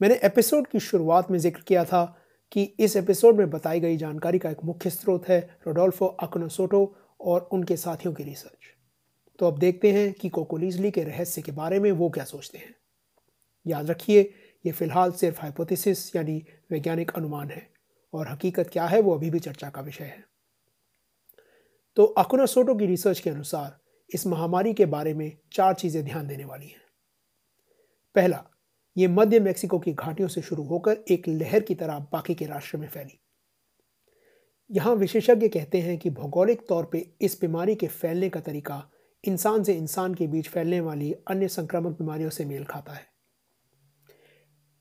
मैंने 0.00 0.14
एपिसोड 0.24 0.66
की 0.66 0.80
शुरुआत 0.80 1.30
में 1.30 1.38
ज़िक्र 1.38 1.62
किया 1.68 1.84
था 1.84 2.04
कि 2.52 2.62
इस 2.80 2.96
एपिसोड 2.96 3.36
में 3.36 3.50
बताई 3.50 3.80
गई 3.80 3.96
जानकारी 3.96 4.38
का 4.38 4.50
एक 4.50 4.64
मुख्य 4.64 4.90
स्रोत 4.90 5.28
है 5.28 5.40
रोडोल्फो 5.66 6.06
अकनोसोटो 6.06 6.84
और 7.20 7.48
उनके 7.52 7.76
साथियों 7.76 8.12
की 8.14 8.24
रिसर्च। 8.24 8.70
तो 9.38 9.46
अब 9.46 9.58
देखते 9.58 9.92
हैं 9.92 10.12
कि 10.12 10.28
कोकोलीजली 10.28 10.90
के 10.90 11.04
रहस्य 11.04 11.42
के 11.42 11.52
बारे 11.52 11.78
में 11.80 11.90
वो 11.92 12.08
क्या 12.10 12.24
सोचते 12.24 12.58
हैं। 12.58 12.74
याद 13.66 13.90
रखिए 13.90 14.20
ये 14.64 14.72
फ़िलहाल 14.72 15.12
सिर्फ़ 15.12 15.40
हाइपोथेसिस 15.40 16.14
यानी 16.16 16.42
वैज्ञानिक 16.70 17.10
अनुमान 17.10 17.50
है 17.50 17.66
और 18.12 18.28
हकीकत 18.28 18.70
क्या 18.72 18.86
है 18.86 19.00
वो 19.00 19.14
अभी 19.14 19.30
भी 19.30 19.38
चर्चा 19.38 19.70
का 19.70 19.80
विषय 19.80 20.04
है। 20.04 20.24
तो 21.96 22.04
अकुनासोटो 22.04 22.74
की 22.74 22.86
रिसर्च 22.86 23.20
के 23.20 23.30
अनुसार 23.30 23.78
इस 24.14 24.26
महामारी 24.26 24.74
के 24.74 24.86
बारे 24.86 25.14
में 25.14 25.36
चार 25.52 25.74
चीज़ें 25.74 26.04
ध्यान 26.04 26.26
देने 26.26 26.44
वाली 26.44 26.66
हैं। 26.66 26.80
पहला, 28.14 28.44
ये 28.96 29.08
मध्य 29.08 29.40
मेक्सिको 29.40 29.78
की 29.78 29.92
घाटियों 29.92 30.28
से 30.28 30.42
शुरू 30.42 30.62
होकर 30.62 31.04
एक 31.10 31.28
लहर 31.28 31.60
की 31.60 31.74
तरह 31.74 31.98
बाकी 32.12 32.34
के 32.34 32.46
राष्ट्र 32.46 32.78
में 32.78 32.88
फैली। 32.88 33.20
यहाँ 34.70 34.94
विशेषज्ञ 34.94 35.48
कहते 35.48 35.80
हैं 35.80 35.98
कि 35.98 36.10
भौगोलिक 36.10 36.66
तौर 36.68 36.84
पे 36.92 37.10
इस 37.20 37.40
बीमारी 37.40 37.74
के 37.74 37.86
फैलने 37.86 38.28
का 38.28 38.40
तरीका 38.40 38.90
इंसान 39.24 39.62
से 39.62 39.74
इंसान 39.74 40.14
के 40.14 40.26
बीच 40.26 40.48
फैलने 40.48 40.80
वाली 40.80 41.12
अन्य 41.12 41.48
संक्रामक 41.48 41.98
बीमारियों 41.98 42.30
से 42.30 42.44
मेल 42.44 42.64
खाता 42.64 42.92
है। 42.92 43.06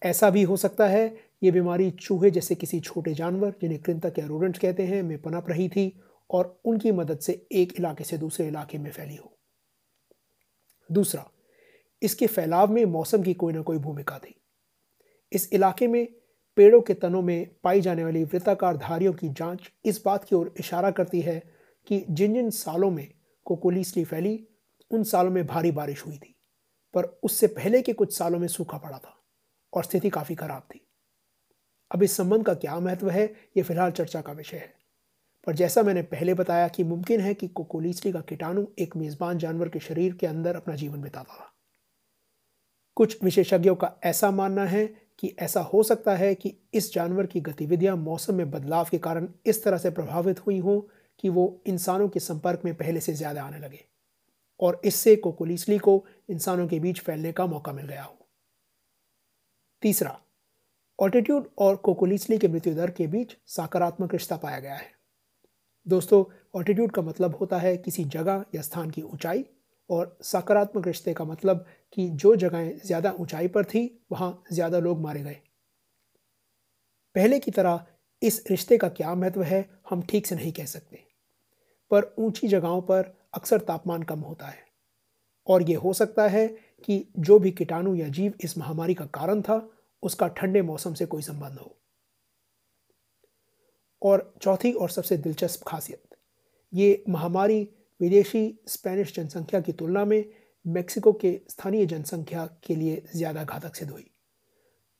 ऐसा 0.01 0.30
भी 0.30 0.44
हो 0.44 0.58
सकता 0.58 0.88
है, 0.88 1.18
ये 1.44 1.51
बीमारी 1.51 1.92
चूहे 1.92 2.32
जैसे 2.32 2.56
किसी 2.56 2.80
छोटे 2.80 3.13
जानवर, 3.13 3.54
जिन्हें 3.62 3.82
कृंतक 3.82 4.20
या 4.20 4.25
रोडेंट्स 4.25 4.60
कहते 4.60 4.84
हैं, 4.84 5.04
में 5.04 5.22
पनप 5.22 5.50
रही 5.50 5.70
थी 5.70 6.01
और 6.29 6.62
उनकी 6.65 6.91
मदद 6.91 7.19
से 7.19 7.48
एक 7.51 7.74
इलाके 7.79 8.03
से 8.03 8.17
दूसरे 8.17 8.48
इलाके 8.48 8.77
में 8.77 8.91
फैली 8.91 9.15
हो। 9.15 9.38
दूसरा, 10.91 11.31
इसके 12.01 12.27
फैलाव 12.27 12.71
में 12.71 12.86
मौसम 12.86 13.24
की 13.24 13.33
कोई 13.33 13.53
ना 13.53 13.62
कोई 13.62 13.77
भूमिका 13.77 14.19
थी। 14.19 14.41
इस 15.31 15.53
इलाके 15.53 15.88
में 15.88 16.07
पेड़ों 16.55 16.81
के 16.81 16.93
तनों 16.93 17.21
में 17.21 17.55
पाई 17.63 17.81
जाने 17.81 18.03
वाली 18.03 18.24
वृत्ताकार 18.24 18.77
धारियों 18.77 19.13
की 19.13 19.29
जाँच 19.29 19.71
इस 19.86 20.01
बात 20.05 20.24
की 20.24 20.36
ओर 20.36 20.53
इशारा 20.59 20.91
करती 20.91 21.21
है 21.21 21.53
कि 21.88 22.05
जिन 22.09 22.33
जिन 22.33 22.50
सालों 22.50 22.91
में 22.91 23.13
कोकोलीसली 23.45 24.03
फैली, 24.05 24.48
उन 24.91 25.03
सालों 25.03 25.31
में 25.31 25.48
भारी 25.48 25.71
बारिश 25.71 26.05
हुई 26.05 26.17
थी, 26.17 26.36
पर 26.93 27.03
उससे 27.03 27.48
पहले 27.48 27.81
के 27.81 27.93
कुछ 27.93 28.17
सालों 28.17 28.39
में 28.39 28.48
सूखा 28.48 28.77
पड़ा 28.77 28.98
था 28.98 29.24
और 29.74 29.83
स्थिति 29.83 30.09
काफ़ी 30.09 30.36
खराब 30.36 30.62
थी। 30.62 30.88
अब 31.91 32.03
इस 32.03 32.17
संबंध 32.17 32.45
का 32.45 32.53
क्या 32.53 32.79
महत्व 32.79 33.09
है, 33.09 33.36
ये 33.57 33.63
फ़िलहाल 33.63 33.91
चर्चा 33.91 34.21
का 34.21 34.31
विषय 34.31 34.57
है। 34.57 34.78
पर 35.48 35.55
जैसा 35.55 35.84
मैंने 35.84 36.01
पहले 36.03 36.34
बताया 36.34 36.67
कि 36.67 36.84
मुमकिन 36.84 37.19
है 37.19 37.34
कि 37.34 37.48
कोकोलीसली 37.48 38.12
का 38.12 38.22
कीटाणु 38.22 38.65
एक 38.79 38.96
मेज़बान 38.96 39.38
जानवर 39.38 39.69
के 39.69 39.79
शरीर 39.79 40.13
के 40.13 40.27
अंदर 40.27 40.55
अपना 40.55 40.75
जीवन 40.75 41.01
बिताता 41.01 41.34
था 41.34 41.53
कुछ 42.98 43.24
विशेषज्ञों 43.24 43.75
का 43.75 43.91
ऐसा 44.03 44.31
मानना 44.31 44.65
है 44.65 44.86
कि 45.19 45.34
ऐसा 45.39 45.62
हो 45.63 45.84
सकता 45.84 46.15
है 46.15 46.34
कि 46.36 46.53
इस 46.74 46.93
जानवर 46.93 47.25
की 47.25 47.41
गतिविधियाँ 47.41 47.96
मौसम 47.98 48.36
में 48.36 48.50
बदलाव 48.51 48.88
के 48.91 48.98
कारण 48.98 49.27
इस 49.46 49.63
तरह 49.63 49.77
से 49.77 49.89
प्रभावित 49.91 50.46
हुई 50.46 50.60
हों 50.60 50.79
कि 51.24 51.29
वो 51.29 51.62
इंसानों 51.67 52.08
के 52.10 52.19
संपर्क 52.19 52.62
में 52.65 52.74
पहले 52.75 53.00
से 53.00 53.13
ज़्यादा 53.13 53.43
आने 53.43 53.60
लगे, 53.60 53.84
और 54.60 54.81
इससे 54.86 55.15
कोकोलीसली 55.15 55.77
को 55.77 56.03
इंसानों 56.29 56.67
के 56.67 56.79
बीच 56.79 57.00
फैलने 57.01 57.31
का 57.31 57.46
मौका 57.46 57.74
मिल 57.74 57.86
गया 57.86 58.03
हो। 58.03 58.15
तीसरा, 59.81 60.19
ऑल्टीट्यूड 61.00 61.50
और 61.58 61.75
कोकोलीसली 61.77 62.38
के 62.38 62.48
मृत्यु 62.48 62.74
दर 62.75 62.91
के 62.91 63.08
बीच 63.08 63.36
सकारात्मक 63.48 64.13
रिश्ता 64.13 64.38
पाया 64.38 64.60
गया 64.60 64.75
है। 64.75 64.91
दोस्तों 65.86 66.24
ऑल्टीट्यूड 66.55 66.91
का 66.91 67.01
मतलब 67.01 67.36
होता 67.36 67.57
है 67.57 67.75
किसी 67.77 68.03
जगह 68.05 68.43
या 68.55 68.62
स्थान 68.62 68.89
की 68.89 69.01
ऊंचाई 69.01 69.43
और 69.89 70.17
सकारात्मक 70.24 70.88
रिश्ते 70.88 71.13
का 71.13 71.25
मतलब 71.25 71.65
कि 71.93 72.07
जो 72.09 72.36
जगहें 72.36 72.77
ज़्यादा 72.86 73.12
ऊंचाई 73.12 73.48
पर 73.48 73.65
थी, 73.65 74.03
वहाँ 74.12 74.43
ज़्यादा 74.53 74.79
लोग 74.79 75.01
मारे 75.01 75.21
गए। 75.21 75.38
पहले 77.15 77.39
की 77.39 77.51
तरह 77.51 77.86
इस 78.21 78.43
रिश्ते 78.51 78.77
का 78.77 78.89
क्या 78.89 79.15
महत्व 79.15 79.43
है, 79.43 79.69
हम 79.89 80.01
ठीक 80.01 80.27
से 80.27 80.36
नहीं 80.36 80.51
कह 80.51 80.65
सकते। 80.65 81.03
पर 81.91 82.13
ऊँची 82.19 82.48
जगहों 82.48 82.81
पर 82.81 83.13
अक्सर 83.33 83.59
तापमान 83.62 84.03
कम 84.03 84.19
होता 84.19 84.48
है 84.48 84.63
और 85.48 85.69
ये 85.69 85.75
हो 85.75 85.93
सकता 85.93 86.27
है 86.27 86.48
कि 86.83 87.03
जो 87.19 87.39
भी 87.39 87.51
कीटाणु 87.51 87.95
या 87.95 88.07
जीव 88.09 88.33
इस 88.43 88.57
महामारी 88.57 88.93
का 88.93 89.05
कारण 89.05 89.41
था, 89.41 89.69
उसका 90.03 90.27
ठंडे 90.27 90.62
मौसम 90.62 90.93
से 90.93 91.05
कोई 91.05 91.21
संबंध 91.21 91.57
हो। 91.59 91.75
और 94.01 94.34
चौथी 94.41 94.72
और 94.74 94.89
सबसे 94.89 95.18
दिलचस्प 95.18 95.63
खासियत, 95.68 96.01
ये 96.74 97.03
महामारी 97.10 97.62
विदेशी 98.00 98.60
स्पेनिश 98.68 99.13
जनसंख्या 99.15 99.60
की 99.62 99.72
तुलना 99.74 100.03
में 100.06 100.24
मेक्सिको 100.65 101.13
के 101.13 101.39
स्थानीय 101.50 101.86
जनसंख्या 101.86 102.46
के 102.63 102.75
लिए 102.75 103.01
ज़्यादा 103.15 103.44
घातक 103.44 103.75
सिद्ध 103.75 103.91
हुई। 103.91 104.10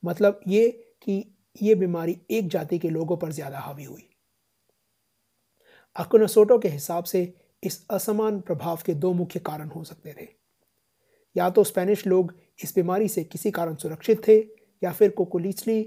मतलब 0.04 0.40
ये 0.48 0.70
कि 1.04 1.24
ये 1.56 1.76
बीमारी 1.76 2.18
एक 2.32 2.48
जाति 2.50 2.80
के 2.80 2.90
लोगों 2.90 3.18
पर 3.18 3.32
ज़्यादा 3.32 3.60
हावी 3.60 3.84
हुई। 3.84 4.06
अकुनसोटो 5.96 6.58
के 6.60 6.70
हिसाब 6.70 7.04
से 7.04 7.22
इस 7.64 7.86
असमान 7.90 8.40
प्रभाव 8.42 8.80
के 8.86 8.94
दो 8.96 9.12
मुख्य 9.14 9.40
कारण 9.42 9.70
हो 9.70 9.84
सकते 9.84 10.14
थे। 10.14 10.28
या 11.36 11.50
तो 11.50 11.64
स्पेनिश 11.64 12.06
लोग 12.08 12.34
इस 12.64 12.74
बीमारी 12.76 13.08
से 13.08 13.24
किसी 13.24 13.52
कारण 13.52 13.76
सुरक्षित 13.76 14.28
थे 14.28 14.38
या 14.82 14.92
फिर 14.92 15.10
कोकोलिचली 15.10 15.82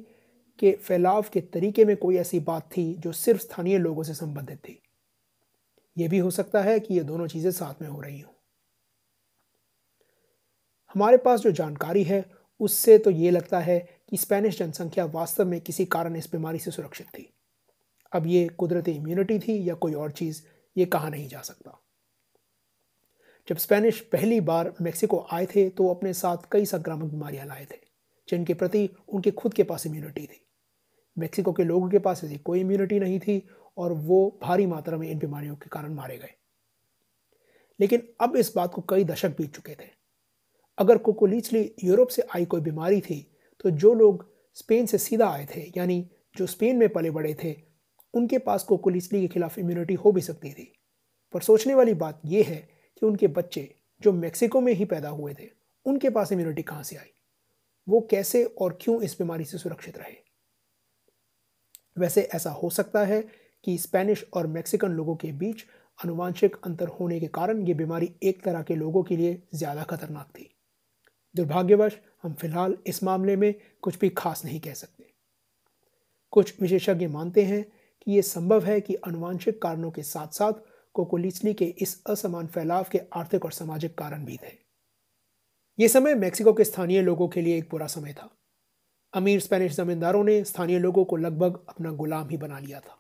के 0.62 0.72
फैलाव 0.72 1.24
के 1.32 1.40
तरीके 1.40 1.84
में 1.84 1.96
कोई 1.96 2.16
ऐसी 2.16 2.40
बात 2.40 2.68
थी 2.76 2.94
जो 2.94 3.12
सिर्फ़ 3.12 3.40
स्थानीय 3.40 3.78
लोगों 3.78 4.02
से 4.02 4.14
संबंधित 4.14 4.58
थी? 4.58 4.78
यह 5.96 6.08
भी 6.08 6.18
हो 6.18 6.30
सकता 6.30 6.62
है 6.62 6.78
कि 6.80 6.94
ये 6.94 7.02
दोनों 7.02 7.26
चीज़ें 7.26 7.50
साथ 7.50 7.82
में 7.82 7.88
हो 7.88 8.00
रही 8.00 8.20
हों। 8.20 8.32
हमारे 10.94 11.16
पास 11.16 11.40
जो 11.40 11.50
जानकारी 11.50 12.02
है, 12.02 12.24
उससे 12.60 12.98
तो 12.98 13.10
ये 13.10 13.30
लगता 13.30 13.58
है 13.60 13.78
कि 14.08 14.16
स्पेनिश 14.16 14.58
जनसंख्या 14.58 15.04
वास्तव 15.04 15.44
में 15.44 15.60
किसी 15.60 15.84
कारण 15.84 16.16
इस 16.16 16.30
बीमारी 16.32 16.58
से 16.58 16.70
सुरक्षित 16.70 17.06
थी। 17.06 17.28
अब 18.12 18.26
ये 18.26 18.48
कुदरती 18.48 18.92
इम्यूनिटी 18.92 19.38
थी 19.38 19.68
या 19.68 19.74
कोई 19.74 19.94
और 19.94 20.10
चीज़, 20.10 20.42
ये 20.76 20.84
कहा 20.86 21.08
नहीं 21.08 21.28
जा 21.28 21.40
सकता। 21.40 21.78
जब 23.48 23.56
स्पेनिश 23.56 24.00
पहली 24.00 24.40
बार 24.40 24.72
मेक्सिको 24.80 25.18
आए 25.32 25.46
थे 25.46 25.68
तो 25.70 25.88
अपने 25.88 26.12
साथ 26.14 26.36
कई 26.52 26.66
संक्रामक 26.66 27.10
बीमारियाँ 27.10 27.46
लाए 27.46 27.64
थे, 27.64 27.78
जिनके 28.28 28.54
प्रति 28.54 28.88
उनके 29.08 29.30
खुद 29.30 29.54
के 29.54 29.62
पास 29.62 29.86
इम्यूनिटी 29.86 30.26
थी। 30.26 30.40
मेक्सिको 31.18 31.52
के 31.52 31.64
लोगों 31.64 31.88
के 31.88 31.98
पास 31.98 32.24
ऐसी 32.24 32.36
कोई 32.36 32.60
इम्यूनिटी 32.60 32.98
नहीं 33.00 33.18
थी 33.20 33.46
और 33.76 33.92
वो 33.92 34.38
भारी 34.42 34.66
मात्रा 34.66 34.98
में 34.98 35.10
इन 35.10 35.18
बीमारियों 35.18 35.56
के 35.56 35.68
कारण 35.72 35.94
मारे 35.94 36.16
गए। 36.18 36.34
लेकिन 37.80 38.08
अब 38.20 38.36
इस 38.36 38.52
बात 38.56 38.74
को 38.74 38.82
कई 38.82 39.04
दशक 39.04 39.36
बीत 39.36 39.54
चुके 39.54 39.72
थे। 39.72 39.88
अगर 40.78 40.98
कोकोलीचली 40.98 41.74
यूरोप 41.84 42.08
से 42.08 42.22
आई 42.36 42.44
कोई 42.44 42.60
बीमारी 42.60 43.00
थी 43.00 43.36
तो 43.60 43.70
जो 43.70 43.94
लोग 43.94 44.30
स्पेन 44.54 44.86
से 44.86 44.98
सीधा 44.98 45.28
आए 45.28 45.46
थे, 45.46 45.60
यानी 45.76 46.10
जो 46.36 46.46
स्पेन 46.46 46.76
में 46.76 46.88
पले 46.88 47.10
बड़े 47.10 47.34
थे, 47.44 47.56
उनके 48.14 48.38
पास 48.38 48.62
कोकोलीचली 48.62 49.20
के 49.20 49.28
खिलाफ 49.28 49.58
इम्यूनिटी 49.58 49.94
हो 49.94 50.12
भी 50.12 50.20
सकती 50.20 50.52
थी। 50.52 50.72
पर 51.32 51.40
सोचने 51.40 51.74
वाली 51.74 51.94
बात 51.94 52.20
यह 52.24 52.46
है 52.48 52.68
कि 53.00 53.06
उनके 53.06 53.26
बच्चे 53.26 53.74
जो 54.00 54.12
मेक्सिको 54.12 54.60
में 54.60 54.72
ही 54.72 54.84
पैदा 54.84 55.08
हुए 55.08 55.34
थे, 55.34 55.48
उनके 55.84 56.10
पास 56.10 56.32
इम्यूनिटी 56.32 56.62
कहाँ 56.62 56.82
से 56.82 56.96
आई? 56.96 57.12
वो 57.88 58.00
कैसे 58.00 58.44
और 58.44 58.78
क्यों 58.80 59.02
इस 59.02 59.16
बीमारी 59.18 59.44
से 59.44 59.58
सुरक्षित 59.58 59.98
रहे? 59.98 60.31
वैसे 61.96 62.22
ऐसा 62.34 62.50
हो 62.50 62.70
सकता 62.70 63.04
है 63.04 63.20
कि 63.64 63.76
स्पेनिश 63.78 64.24
और 64.34 64.46
मैक्सिकन 64.46 64.92
लोगों 64.92 65.16
के 65.16 65.32
बीच 65.32 65.64
अनुवांशिक 65.98 66.56
अंतर 66.64 66.88
होने 66.90 67.20
के 67.20 67.26
कारण 67.26 67.66
ये 67.66 67.74
बीमारी 67.74 68.10
एक 68.22 68.42
तरह 68.44 68.62
के 68.62 68.74
लोगों 68.74 69.02
के 69.02 69.16
लिए 69.16 69.42
ज़्यादा 69.54 69.82
खतरनाक 69.82 70.28
थी। 70.28 70.48
दुर्भाग्यवश, 71.34 71.98
हम 72.22 72.32
फ़िलहाल 72.34 72.76
इस 72.86 73.02
मामले 73.02 73.36
में 73.36 73.54
कुछ 73.82 73.98
भी 73.98 74.08
खास 74.08 74.44
नहीं 74.44 74.60
कह 74.60 74.74
सकते। 74.74 75.10
कुछ 76.32 76.60
विशेषज्ञ 76.60 77.06
मानते 77.06 77.44
हैं 77.44 77.62
कि 78.00 78.12
ये 78.12 78.22
संभव 78.22 78.64
है 78.64 78.80
कि 78.80 78.94
अनुवांशिक 78.94 79.62
कारणों 79.62 79.90
के 79.90 80.02
साथ 80.02 80.28
साथ 80.28 80.52
कोकोलिचली 80.94 81.54
के 81.54 81.64
इस 81.64 82.02
असमान 82.06 82.46
फैलाव 82.46 82.86
के 82.92 83.00
आर्थिक 83.12 83.44
और 83.44 83.52
सामाजिक 83.52 83.98
कारण 83.98 84.24
भी 84.24 84.36
थे। 84.36 84.56
ये 85.78 85.88
समय 85.88 86.14
मेक्सिको 86.14 86.52
के 86.52 86.64
स्थानीय 86.64 87.02
लोगों 87.02 87.28
के 87.28 87.42
लिए 87.42 87.58
एक 87.58 87.68
बुरा 87.70 87.86
समय 87.86 88.12
था। 88.12 88.28
अमीर 89.14 89.40
स्पेनिश 89.40 89.76
जमींदारों 89.76 90.24
ने 90.24 90.44
स्थानीय 90.44 90.78
लोगों 90.78 91.04
को 91.04 91.16
लगभग 91.16 91.58
अपना 91.68 91.90
गुलाम 91.92 92.28
ही 92.28 92.36
बना 92.36 92.58
लिया 92.58 92.80
था। 92.80 92.98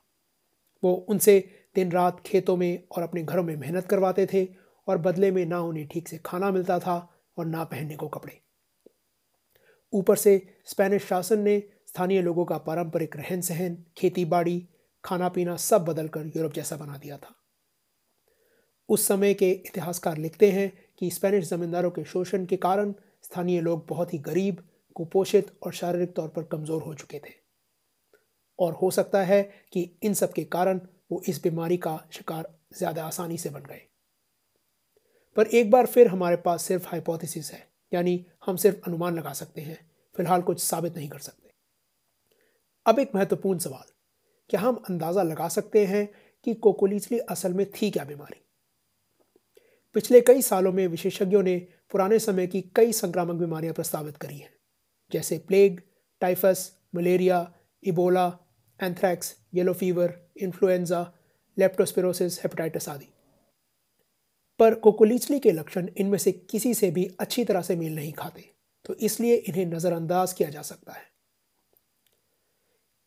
वो 0.82 0.92
उनसे 0.94 1.38
दिन 1.74 1.92
रात 1.92 2.20
खेतों 2.26 2.56
में 2.56 2.82
और 2.96 3.02
अपने 3.02 3.22
घरों 3.22 3.42
में 3.42 3.56
मेहनत 3.56 3.86
करवाते 3.86 4.26
थे 4.32 4.48
और 4.88 4.98
बदले 4.98 5.30
में 5.30 5.46
ना 5.46 5.60
उन्हें 5.60 5.86
ठीक 5.88 6.08
से 6.08 6.18
खाना 6.18 6.50
मिलता 6.50 6.78
था 6.78 6.96
और 7.38 7.46
ना 7.46 7.64
पहनने 7.64 7.96
को 7.96 8.08
कपड़े। 8.08 8.40
ऊपर 9.92 10.16
से 10.16 10.54
स्पेनिश 10.64 11.06
शासन 11.06 11.38
ने 11.38 11.62
स्थानीय 11.88 12.22
लोगों 12.22 12.44
का 12.44 12.58
पारंपरिक 12.58 13.16
रहन 13.16 13.40
सहन 13.40 13.84
खेती 13.96 14.24
बाड़ी 14.24 14.68
खाना 15.04 15.28
पीना 15.28 15.56
सब 15.56 15.84
बदल 15.84 16.08
कर 16.08 16.26
यूरोप 16.26 16.52
जैसा 16.52 16.76
बना 16.76 16.96
दिया 16.96 17.16
था। 17.16 17.34
उस 18.88 19.06
समय 19.06 19.34
के 19.34 19.50
इतिहासकार 19.50 20.16
लिखते 20.16 20.50
हैं 20.50 20.72
कि 20.98 21.10
स्पेनिश 21.10 21.48
ज़मींदारों 21.48 21.90
के 21.90 22.04
शोषण 22.04 22.46
के 22.46 22.56
कारण 22.56 22.92
स्थानीय 23.22 23.60
लोग 23.60 23.86
बहुत 23.88 24.14
ही 24.14 24.18
गरीब 24.18 24.62
कुपोषित 24.96 25.50
और 25.62 25.72
शारीरिक 25.72 26.14
तौर 26.16 26.28
पर 26.28 26.44
कमज़ोर 26.44 26.82
हो 26.82 26.94
चुके 26.94 27.18
थे। 27.18 27.34
और 28.58 28.72
हो 28.72 28.90
सकता 28.90 29.22
है 29.22 29.42
कि 29.72 29.90
इन 30.02 30.14
सब 30.14 30.32
के 30.32 30.44
कारण 30.44 30.80
वो 31.12 31.22
इस 31.28 31.42
बीमारी 31.42 31.76
का 31.76 31.98
शिकार 32.12 32.52
ज़्यादा 32.78 33.04
आसानी 33.04 33.38
से 33.38 33.50
बन 33.50 33.62
गए। 33.62 33.80
पर 35.36 35.46
एक 35.46 35.70
बार 35.70 35.86
फिर 35.86 36.08
हमारे 36.08 36.36
पास 36.36 36.62
सिर्फ़ 36.62 36.88
हाइपोथेसिस 36.88 37.50
है, 37.52 37.66
यानी 37.92 38.24
हम 38.46 38.56
सिर्फ़ 38.56 38.86
अनुमान 38.86 39.16
लगा 39.16 39.32
सकते 39.32 39.60
हैं, 39.60 39.78
फ़िलहाल 40.16 40.42
कुछ 40.42 40.60
साबित 40.60 40.96
नहीं 40.96 41.08
कर 41.08 41.18
सकते। 41.18 41.50
अब 42.86 42.98
एक 42.98 43.14
महत्वपूर्ण 43.14 43.58
सवाल, 43.58 43.84
क्या 44.50 44.60
हम 44.60 44.82
अंदाज़ा 44.90 45.22
लगा 45.22 45.48
सकते 45.48 45.84
हैं 45.86 46.08
कि 46.46 46.54
कोकोलीचली 46.54 47.18
असल 47.18 47.52
में 47.52 47.66
थी 47.72 47.90
क्या 47.90 48.04
बीमारी? 48.04 48.40
पिछले 49.94 50.20
कई 50.20 50.42
सालों 50.42 50.72
में 50.72 50.86
विशेषज्ञों 50.86 51.42
ने 51.42 51.56
पुराने 51.90 52.18
समय 52.18 52.46
की 52.46 52.60
कई 52.76 52.92
संक्रामक 52.92 53.34
बीमारियाँ 53.34 53.74
प्रस्तावित 53.74 54.16
करी 54.16 54.38
हैं। 54.38 54.54
जैसे 55.12 55.38
plague 55.38 55.80
typhus 56.22 56.70
malaria 56.94 57.46
Ebola 57.82 58.26
anthrax 58.80 59.34
yellow 59.54 59.72
fever 59.72 60.14
influenza 60.42 61.00
leptospirosis 61.56 62.38
hepatitis 62.40 62.88
आदि। 62.88 63.08
पर 64.60 64.74
कोकोलीचली 64.76 65.38
के 65.38 65.52
लक्षण 65.52 65.88
इनमें 65.96 66.18
से 66.18 66.32
किसी 66.32 66.74
से 66.74 66.90
भी 66.90 67.04
अच्छी 67.20 67.44
तरह 67.44 67.62
से 67.62 67.76
मेल 67.76 67.94
नहीं 67.94 68.12
खाते 68.12 68.44
तो 68.84 68.94
इसलिए 68.96 69.34
इन्हें 69.36 69.64
नज़रअंदाज 69.66 70.32
किया 70.32 70.48
जा 70.48 70.62
सकता 70.62 70.92
है। 70.92 71.10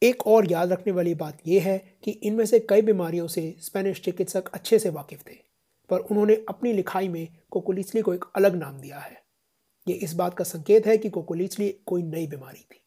एक 0.02 0.26
और 0.28 0.52
याद 0.52 0.72
रखने 0.72 0.94
वाली 0.94 1.14
बात 1.16 1.38
यह 1.48 1.64
है 1.64 1.78
कि 2.04 2.12
इनमें 2.12 2.46
से 2.46 2.60
कई 2.60 2.82
बीमारियों 2.82 3.28
से 3.28 3.56
स्पेनिश 3.60 4.02
चिकित्सक 4.02 4.50
अच्छे 4.50 4.80
से 4.80 4.90
वाकिफ 4.90 5.24
थे, 5.30 5.36
पर 5.90 6.00
उन्होंने 6.02 6.36
अपनी 6.50 6.74
लिखाई 6.74 7.08
में 7.08 7.28
कोकोलीचली 7.50 8.02
को 8.02 8.14
एक 8.14 8.26
अलग 8.36 8.56
नाम 8.56 8.80
दिया 8.80 9.00
है। 9.00 9.25
ये 9.88 9.94
इस 9.96 10.14
बात 10.14 10.34
का 10.34 10.44
संकेत 10.44 10.86
है 10.88 10.98
कि 10.98 11.10
कोकोलीचली 11.10 11.70
कोई 11.86 12.04
नई 12.04 12.28
बीमारी 12.28 12.60
थी। 12.62 12.82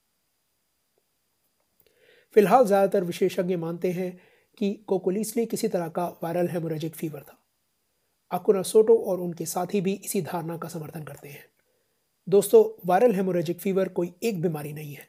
फ़िलहाल 2.37 2.65
ज़्यादातर 2.65 3.05
विशेषज्ञ 3.05 3.57
मानते 3.57 3.91
हैं 3.93 4.11
कि 4.59 4.73
कोकोलीचली 4.87 5.45
किसी 5.47 5.69
तरह 5.69 5.89
का 5.89 6.07
वायरल 6.23 6.49
हेमोरेजिक 6.49 6.95
फीवर 6.95 7.21
था। 7.21 7.39
अकुनासोटो 8.31 8.97
और 9.03 9.21
उनके 9.21 9.47
साथी 9.47 9.81
भी 9.81 9.93
इसी 9.95 10.23
धारणा 10.23 10.57
का 10.57 10.69
समर्थन 10.69 11.03
करते 11.03 11.29
हैं। 11.29 11.45
दोस्तों, 12.29 12.65
वायरल 12.87 13.15
हेमोरेजिक 13.15 13.61
फीवर 13.61 13.89
कोई 13.89 14.13
एक 14.23 14.41
बीमारी 14.43 14.73
नहीं 14.73 14.95
है। 14.95 15.09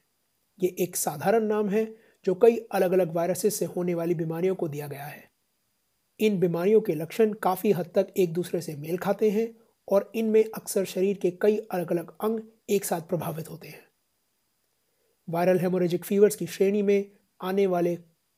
ये 0.59 0.75
एक 0.79 0.95
साधारण 0.95 1.43
नाम 1.43 1.69
है 1.69 1.85
जो 2.25 2.35
कई 2.35 2.57
अलग 2.71 2.91
अलग 2.91 3.13
वायरसेस 3.15 3.59
से 3.59 3.65
होने 3.65 3.93
वाली 3.93 4.15
बीमारियों 4.15 4.55
को 4.55 4.67
दिया 4.67 4.87
गया 4.87 5.05
है। 5.05 5.27
इन 6.19 6.39
बीमारियों 6.39 6.81
के 6.81 6.95
लक्षण 6.95 7.33
काफ़ी 7.33 7.71
हद 7.71 7.91
तक 7.95 8.13
एक 8.17 8.33
दूसरे 8.33 8.61
से 8.61 8.75
मेल 8.75 8.97
खाते 8.97 9.29
हैं 9.29 9.47
और 9.89 10.11
इनमें 10.15 10.43
अक्सर 10.45 10.85
शरीर 10.85 11.17
के 11.17 11.31
कई 11.31 11.57
अलग 11.57 11.91
अलग 11.91 12.15
अंग 12.21 12.39
एक 12.69 12.85
साथ 12.85 13.01
प्रभावित 13.01 13.49
होते 13.49 13.67
हैं। 13.67 13.87
वायरल 15.27 15.59
हेमोरेजिक 15.59 16.05
फीवर्स 16.05 16.35
की 16.35 16.47
श्रेणी 16.47 16.81
में 16.81 17.11
आने 17.39 17.67
वाले 17.67 17.95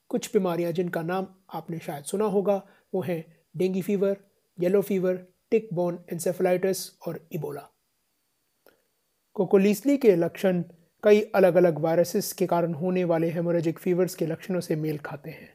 कुछ 0.09 0.33
बीमारियाँ 0.33 0.71
जिनका 0.71 1.01
नाम 1.01 1.27
आपने 1.49 1.79
शायद 1.79 2.03
सुना 2.03 2.25
होगा, 2.25 2.61
वो 2.93 3.01
हैं 3.01 3.25
dengue 3.57 3.81
fever, 3.81 4.17
yellow 4.57 4.81
fever, 4.81 5.25
tick 5.51 5.69
borne 5.73 5.99
encephalitis 6.13 6.99
और 7.01 7.27
इबोला। 7.31 7.67
कोकोलीसली 9.35 9.97
के 9.97 10.15
लक्षण 10.15 10.63
कई 11.03 11.21
अलग 11.35 11.55
अलग 11.55 11.79
वायरसेस 11.79 12.31
के 12.33 12.45
कारण 12.45 12.73
होने 12.73 13.03
वाले 13.03 13.29
हेमोरेजिक 13.29 13.79
फीवर्स 13.79 14.15
के 14.15 14.25
लक्षणों 14.25 14.59
से 14.59 14.75
मेल 14.75 14.97
खाते 14.97 15.29
हैं, 15.29 15.53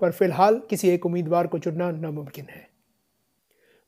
पर 0.00 0.12
फ़िलहाल 0.12 0.60
किसी 0.70 0.88
एक 0.88 1.06
उम्मीदवार 1.06 1.46
को 1.46 1.58
चुनना 1.58 1.90
नामुमकिन 1.90 2.46
है। 2.50 2.69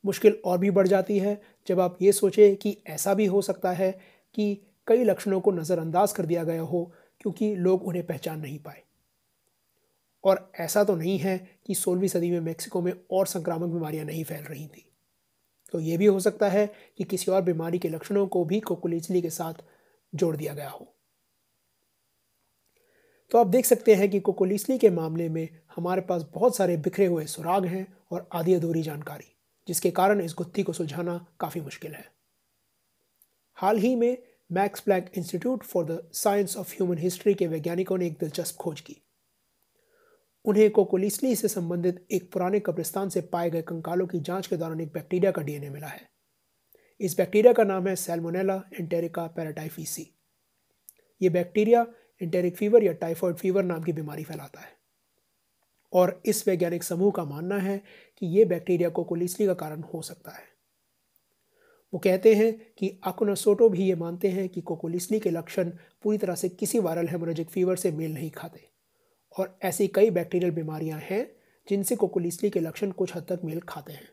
मुश्किल 0.04 0.38
और 0.44 0.58
भी 0.58 0.70
बढ़ 0.70 0.88
जाती 0.88 1.18
है। 1.18 1.42
जब 1.66 1.80
आप 1.80 1.98
ये 2.02 2.12
सोचें 2.12 2.56
कि 2.56 2.76
ऐसा 2.86 3.14
भी 3.14 3.26
हो 3.26 3.42
सकता 3.42 3.72
है 3.72 4.00
कि 4.34 4.62
कई 4.86 5.04
लक्षणों 5.04 5.40
को 5.40 5.50
नज़रअंदाज 5.50 6.12
कर 6.12 6.26
दिया 6.26 6.44
गया 6.44 6.62
हो, 6.62 6.92
क्योंकि 7.20 7.56
लोग 7.56 7.82
उन्हें 7.82 8.06
पहचान 8.06 8.40
नहीं 8.40 8.58
पाए। 8.58 8.82
और 10.24 10.52
ऐसा 10.60 10.84
तो 10.84 10.96
नहीं 10.96 11.18
है 11.18 11.48
कि 11.66 11.74
सोलहवीं 11.74 12.08
सदी 12.08 12.30
में 12.30 12.40
मेक्सिको 12.40 12.82
में 12.82 12.92
और 13.10 13.26
संक्रामक 13.26 13.68
बीमारियाँ 13.68 14.04
नहीं 14.04 14.24
फैल 14.24 14.44
रही 14.44 14.66
थी। 14.66 14.88
तो 15.72 15.80
ये 15.80 15.96
भी 15.96 16.06
हो 16.06 16.20
सकता 16.20 16.48
है 16.48 16.72
कि 16.98 17.04
किसी 17.04 17.30
और 17.30 17.42
बीमारी 17.42 17.78
के 17.78 17.88
लक्षणों 17.88 18.26
को 18.26 18.44
भी 18.44 18.60
कोकुलिचली 18.60 19.22
के 19.22 19.30
साथ 19.30 19.54
जोड़ 20.14 20.36
दिया 20.36 20.54
गया 20.54 20.68
हो। 20.68 20.94
तो 23.30 23.38
आप 23.38 23.46
देख 23.46 23.66
सकते 23.66 23.94
हैं 23.94 24.10
कि 24.10 24.20
कोकोलिसली 24.20 24.78
के 24.78 24.90
मामले 24.90 25.28
में 25.28 25.48
हमारे 25.76 26.00
पास 26.00 26.26
बहुत 26.34 26.56
सारे 26.56 26.76
बिखरे 26.76 27.06
हुए 27.06 27.24
सुराग 27.24 27.64
हैं 27.64 27.96
और 28.10 28.28
आधी 28.32 28.54
अधूरी 28.54 28.82
जानकारी। 28.82 29.31
जिसके 29.68 29.90
कारण 29.90 30.20
इस 30.20 30.34
गुत्थी 30.38 30.62
को 30.62 30.72
सुलझाना 30.72 31.26
काफ़ी 31.40 31.60
मुश्किल 31.60 31.92
है। 31.92 32.04
हाल 33.54 33.78
ही 33.78 33.94
में 33.96 34.22
Max 34.52 34.80
Planck 34.80 35.10
Institute 35.18 35.62
for 35.62 35.84
the 35.84 36.10
Science 36.12 36.56
of 36.56 36.72
Human 36.72 36.98
History 36.98 37.34
के 37.34 37.46
वैज्ञानिकों 37.46 37.98
ने 37.98 38.06
एक 38.06 38.12
दिलचस्प 38.12 38.56
खोज 38.56 38.80
की। 38.80 38.96
उन्हें 40.44 40.70
कोकोलिसली 40.70 41.36
से 41.36 41.48
संबंधित 41.48 42.06
एक 42.10 42.32
पुराने 42.32 42.60
कब्रिस्तान 42.60 43.08
से 43.08 43.20
पाए 43.20 43.50
गए 43.50 43.62
कंकालों 43.62 44.06
की 44.06 44.20
जाँच 44.20 44.46
के 44.46 44.56
दौरान 44.56 44.80
एक 44.80 44.92
बैक्टीरिया 44.92 45.30
का 45.30 45.42
डीएनए 45.42 45.70
मिला 45.70 45.86
है। 45.86 46.10
इस 47.00 47.16
बैक्टीरिया 47.16 47.52
का 47.52 47.64
नाम 47.64 47.88
है 47.88 47.96
सेलमोनेला 47.96 48.62
एंटेरिका 48.74 49.26
पैराटाइफीसी 49.26 50.08
ये 51.22 51.28
बैक्टीरिया 51.28 51.86
एंटेरिक 52.22 52.56
फीवर 52.56 52.82
या 52.82 52.92
टाइफॉइड 52.92 53.36
फीवर 53.36 53.62
नाम 53.62 53.82
की 53.82 53.92
बीमारी 53.92 54.24
फैलाता 54.24 54.60
है। 54.60 54.81
और 55.92 56.22
इस 56.26 56.48
वैज्ञानिक 56.48 56.82
समूह 56.82 57.12
का 57.12 57.24
मानना 57.24 57.58
है 57.58 57.82
कि 58.16 58.26
ये 58.26 58.44
बैक्टीरिया 58.44 58.88
कोकोलिसली 58.88 59.46
का 59.46 59.54
कारण 59.54 59.82
हो 59.82 60.02
सकता 60.02 60.30
है। 60.30 60.50
वो 61.92 61.98
कहते 61.98 62.34
हैं 62.34 62.72
कि 62.78 63.00
आकुनासोटो 63.04 63.68
भी 63.68 63.84
ये 63.84 63.94
मानते 63.94 64.28
हैं 64.28 64.48
कि 64.48 64.60
कोकोलिसली 64.60 65.20
के 65.20 65.30
लक्षण 65.30 65.70
पूरी 66.02 66.18
तरह 66.18 66.34
से 66.34 66.48
किसी 66.48 66.78
वायरल 66.78 67.08
हेमोरेजिक 67.08 67.50
फीवर 67.50 67.76
से 67.76 67.92
मेल 67.92 68.14
नहीं 68.14 68.30
खाते 68.30 68.68
और 69.36 69.58
ऐसी 69.62 69.88
कई 69.88 70.10
बैक्टीरियल 70.10 70.52
बीमारियाँ 70.52 71.00
हैं 71.02 71.36
जिनसे 71.68 71.96
कोकोलिसली 71.96 72.50
के 72.50 72.60
लक्षण 72.60 72.90
कुछ 72.90 73.16
हद 73.16 73.22
तक 73.22 73.40
मेल 73.44 73.60
खाते 73.60 73.92
हैं। 73.92 74.08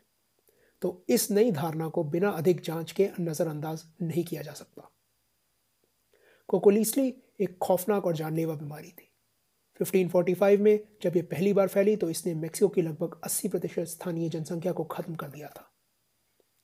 तो 0.82 1.04
इस 1.08 1.30
नई 1.30 1.50
धारणा 1.50 1.88
को 1.88 2.04
बिना 2.04 2.30
अधिक 2.30 2.60
जाँच 2.60 2.92
के 2.92 3.10
नज़रअंदाज 3.20 3.84
नहीं 4.02 4.24
किया 4.24 4.42
जा 4.42 4.52
सकता। 4.52 4.90
कोकोलिसली 6.48 7.14
एक 7.40 7.58
खौफनाक 7.58 8.06
और 8.06 8.16
जानलेवा 8.16 8.54
बीमारी 8.54 8.88
थी। 8.88 9.09
1545 9.84 10.58
में, 10.58 10.80
जब 11.02 11.16
यह 11.16 11.22
पहली 11.22 11.52
बार 11.52 11.68
फैली 11.68 11.96
तो 11.96 12.10
इसने 12.10 12.34
मेक्सिको 12.34 12.68
की 12.68 12.82
लगभग 12.82 13.20
80 13.24 13.48
प्रतिशत 13.48 13.84
स्थानीय 13.84 14.28
जनसंख्या 14.28 14.72
को 14.72 14.84
खत्म 14.84 15.14
कर 15.14 15.28
दिया 15.28 15.48
था। 15.48 15.72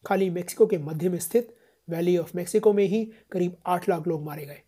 खाली 0.06 0.30
मेक्सिको 0.30 0.66
के 0.66 0.78
मध्य 0.78 1.08
में 1.08 1.18
स्थित 1.18 1.56
वैली 1.88 2.18
ऑफ़ 2.18 2.32
मेक्सिको 2.34 2.72
में 2.72 2.84
ही 2.84 3.12
करीब 3.32 3.56
आठ 3.66 3.88
लाख 3.88 4.06
लोग 4.06 4.24
मारे 4.24 4.46
गए। 4.46 4.62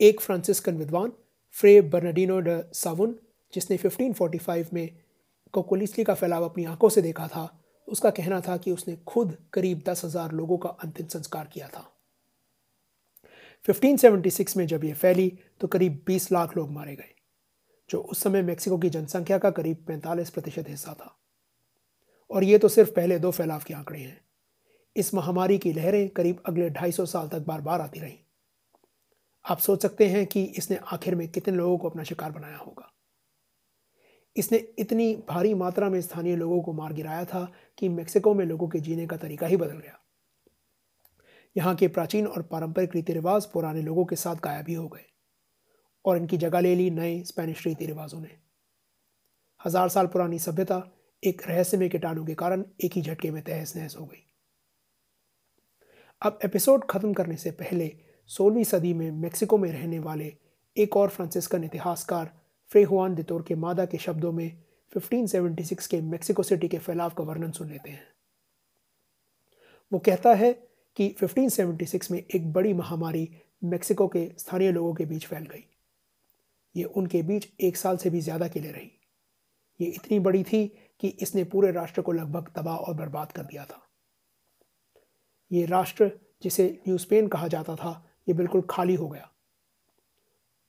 एक 0.00 0.20
फ्रांसिस्कन 0.20 0.76
विद्वान, 0.76 1.12
फ्रे 1.50 1.80
बर्नाडिनो 1.80 2.40
ड 2.40 2.62
सावुन, 2.72 3.18
जिसने 3.54 3.76
1545 3.76 4.72
में 4.72 4.98
कोकोलिसली 5.52 6.04
का 6.04 6.14
फैलाव 6.14 6.44
अपनी 6.44 6.64
आँखों 6.64 6.88
से 6.88 7.02
देखा 7.02 7.28
था, 7.28 7.62
उसका 7.88 8.10
कहना 8.10 8.40
था 8.40 8.56
कि 8.56 8.70
उसने 8.70 8.96
खुद 8.96 9.36
करीब 9.52 9.82
दस 9.86 10.04
हज़ार 10.04 10.32
लोगों 10.32 10.58
का 10.58 10.68
अंतिम 10.68 11.06
संस्कार 11.06 11.50
किया 11.52 11.68
था। 11.68 11.92
1576 13.64 14.56
में 14.56 14.66
जब 14.66 14.84
यह 14.84 14.94
फैली 14.94 15.38
तो 15.60 15.68
करीब 15.68 16.02
20 16.06 16.32
लाख 16.32 16.56
लोग 16.56 16.70
मारे 16.70 16.96
गए। 16.96 17.15
जो 17.90 17.98
उस 17.98 18.22
समय 18.22 18.42
मेक्सिको 18.42 18.78
की 18.78 18.90
जनसंख्या 18.90 19.38
का 19.38 19.50
करीब 19.50 19.84
45 19.88 20.30
प्रतिशत 20.30 20.64
हिस्सा 20.68 20.94
था। 20.94 21.18
और 22.30 22.44
ये 22.44 22.58
तो 22.58 22.68
सिर्फ़ 22.68 22.90
पहले 22.90 23.18
दो 23.18 23.30
फैलाव 23.30 23.62
के 23.66 23.74
आंकड़े 23.74 24.00
हैं। 24.00 24.20
इस 24.96 25.14
महामारी 25.14 25.58
की 25.58 25.72
लहरें 25.72 26.08
करीब 26.08 26.42
अगले 26.46 26.70
250 26.70 27.04
साल 27.04 27.28
तक 27.28 27.38
बार 27.38 27.60
बार 27.60 27.80
आती 27.80 28.00
रहीं। 28.00 28.18
आप 29.44 29.58
सोच 29.58 29.82
सकते 29.82 30.08
हैं 30.08 30.26
कि 30.26 30.44
इसने 30.44 30.76
आखिर 30.76 31.14
में 31.14 31.28
कितने 31.28 31.56
लोगों 31.56 31.78
को 31.78 31.90
अपना 31.90 32.02
शिकार 32.02 32.32
बनाया 32.32 32.56
होगा। 32.56 32.92
इसने 34.36 34.58
इतनी 34.78 35.16
भारी 35.28 35.54
मात्रा 35.54 35.90
में 35.90 36.00
स्थानीय 36.00 36.36
लोगों 36.36 36.62
को 36.62 36.72
मार 36.72 36.92
गिराया 36.92 37.24
था 37.24 37.52
कि 37.78 37.88
मेक्सिको 37.88 38.34
में 38.34 38.46
लोगों 38.46 38.68
के 38.68 38.80
जीने 38.80 39.06
का 39.06 39.16
तरीका 39.16 39.46
ही 39.46 39.56
बदल 39.56 39.78
गया। 39.78 40.00
यहाँ 41.56 41.74
के 41.74 41.88
प्राचीन 41.88 42.26
और 42.26 42.42
पारंपरिक 42.42 42.94
रीति 42.94 43.12
रिवाज 43.12 43.46
पुराने 43.46 43.82
लोगों 43.82 44.04
के 44.04 44.16
साथ 44.16 44.36
गायब 44.36 44.64
ही 44.68 44.74
हो 44.74 44.88
गए। 44.88 45.04
और 46.06 46.16
इनकी 46.16 46.36
जगह 46.36 46.60
ले 46.60 46.74
ली 46.74 46.90
नए 46.90 47.22
स्पेनिश 47.22 47.66
रीति 47.66 47.86
रिवाजों 47.86 48.20
ने। 48.20 48.36
हज़ार 49.66 49.88
साल 49.88 50.06
पुरानी 50.06 50.38
सभ्यता 50.38 50.82
एक 51.22 51.42
रहस्यमय 51.48 51.88
कीटाणु 51.88 52.24
के 52.24 52.34
कारण 52.34 52.64
एक 52.84 52.92
ही 52.92 53.02
झटके 53.02 53.30
में 53.30 53.42
तहस 53.42 53.76
नहस 53.76 53.96
हो 53.96 54.06
गई। 54.06 54.22
अब 56.22 56.38
एपिसोड 56.44 56.86
खत्म 56.90 57.12
करने 57.12 57.36
से 57.36 57.50
पहले 57.50 57.92
सोलहवीं 58.26 58.64
सदी 58.64 58.92
में 58.94 59.10
मेक्सिको 59.10 59.58
में 59.58 59.70
रहने 59.72 59.98
वाले 59.98 60.32
एक 60.76 60.96
और 60.96 61.08
फ्रांसिस्कन 61.08 61.64
इतिहासकार 61.64 62.32
फ्रे 62.70 62.82
हुआन 62.82 63.14
दितोर 63.14 63.42
के 63.42 63.54
मादा 63.54 63.84
के 63.84 63.98
शब्दों 63.98 64.32
में 64.32 64.62
1576 64.92 65.86
के 65.86 66.00
मेक्सिको 66.00 66.42
सिटी 66.42 66.68
के 66.68 66.78
फैलाव 66.78 67.10
का 67.10 67.24
वर्णन 67.24 67.50
सुन 67.50 67.68
लेते 67.68 67.90
हैं। 67.90 68.06
वो 69.92 69.98
कहता 69.98 70.34
है 70.34 70.52
कि 70.96 71.14
1576 71.22 72.10
में 72.10 72.18
एक 72.18 72.52
बड़ी 72.52 72.72
महामारी 72.74 73.28
मेक्सिको 73.64 74.08
के 74.08 74.30
स्थानीय 74.38 74.72
लोगों 74.72 74.94
के 74.94 75.04
बीच 75.04 75.26
फैल 75.26 75.44
गई। 75.44 75.64
ये 76.76 76.84
उनके 76.84 77.22
बीच 77.22 77.48
एक 77.60 77.76
साल 77.76 77.96
से 77.96 78.10
भी 78.10 78.20
ज़्यादा 78.20 78.48
के 78.48 78.60
लिए 78.60 78.72
रही। 78.72 78.90
ये 79.80 79.86
इतनी 79.86 80.18
बड़ी 80.18 80.42
थी 80.44 80.66
कि 81.00 81.08
इसने 81.08 81.44
पूरे 81.44 81.70
राष्ट्र 81.72 82.02
को 82.02 82.12
लगभग 82.12 82.50
तबाह 82.56 82.76
और 82.76 82.94
बर्बाद 82.94 83.32
कर 83.32 83.42
दिया 83.42 83.64
था। 83.64 83.82
ये 85.50 85.64
राष्ट्र 85.66 86.10
जिसे 86.42 86.66
न्यू 86.88 86.98
स्पेन 86.98 87.28
कहा 87.28 87.48
जाता 87.48 87.76
था, 87.76 88.04
ये 88.28 88.34
बिल्कुल 88.34 88.62
खाली 88.70 88.94
हो 88.94 89.08
गया। 89.08 89.30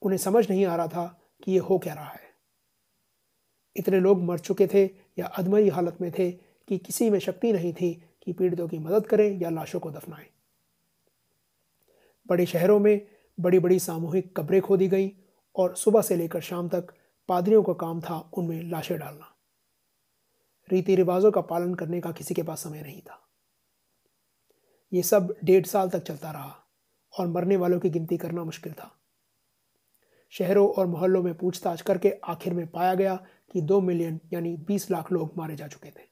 उन्हें 0.02 0.18
समझ 0.18 0.50
नहीं 0.50 0.66
आ 0.66 0.76
रहा 0.76 0.88
था 0.88 1.22
कि 1.44 1.52
ये 1.52 1.58
हो 1.58 1.78
क्या 1.78 1.94
रहा 1.94 2.10
है। 2.10 2.26
इतने 3.76 4.00
लोग 4.00 4.24
मर 4.24 4.40
चुके 4.40 4.68
थे 4.68 4.84
या 5.20 5.26
अधमरी 5.26 5.70
हालत 5.70 5.98
में 6.02 6.12
थे 6.12 6.32
कि 6.32 6.78
किसी 6.78 7.10
में 7.10 7.20
शक्ति 7.20 7.52
नहीं 7.54 7.74
थी 7.74 7.94
कि 8.22 8.34
पीड़ितों 8.34 8.68
की 8.68 8.80
मदद 8.80 9.08
करें 9.08 9.40
या 9.42 9.50
लाशों 9.50 9.80
को 9.80 9.92
दफनाएँ। 9.92 10.26
बड़े 12.30 12.46
शहरों 12.46 12.80
में 12.80 13.08
बड़ी 13.40 13.60
बड़ी 13.60 13.80
सामूहिक 13.80 14.36
कब्रें 14.38 14.62
खोदी 14.62 14.88
गई 14.88 15.08
और 15.58 15.76
सुबह 15.76 16.02
से 16.02 16.16
लेकर 16.16 16.42
शाम 16.42 16.70
तक 16.70 16.94
पादरियों 17.30 17.64
का 17.64 17.74
काम 17.74 18.02
था 18.02 18.18
उनमें 18.34 18.62
लाशें 18.64 18.98
डालना। 19.00 19.34
रीति 20.70 20.96
रिवाजों 20.96 21.32
का 21.32 21.42
पालन 21.42 21.74
करने 21.76 22.02
का 22.02 22.12
किसी 22.12 22.34
के 22.34 22.44
पास 22.44 22.64
समय 22.64 22.82
नहीं 22.82 23.02
था। 23.02 23.24
ये 24.92 25.02
सब 25.04 25.36
डेढ़ 25.44 25.66
साल 25.66 25.90
तक 25.90 26.04
चलता 26.04 26.32
रहा 26.32 26.56
और 27.14 27.28
मरने 27.28 27.58
वालों 27.58 27.80
की 27.80 27.90
गिनती 27.90 28.18
करना 28.18 28.44
मुश्किल 28.44 28.74
था। 28.74 28.92
शहरों 30.34 30.68
और 30.70 30.88
मोहल्लों 30.88 31.24
में 31.24 31.34
पूछताछ 31.34 31.82
करके 31.82 32.12
आखिर 32.26 32.54
में 32.54 32.66
पाया 32.68 32.94
गया 32.94 33.16
कि 33.54 33.62
दो 33.62 33.80
मिलियन 33.82 34.20
यानी 34.34 34.56
बीस 34.58 34.90
लाख 34.92 35.12
लोग 35.12 35.34
मारे 35.38 35.56
जा 35.56 35.68
चुके 35.68 35.90
थे। 35.90 36.06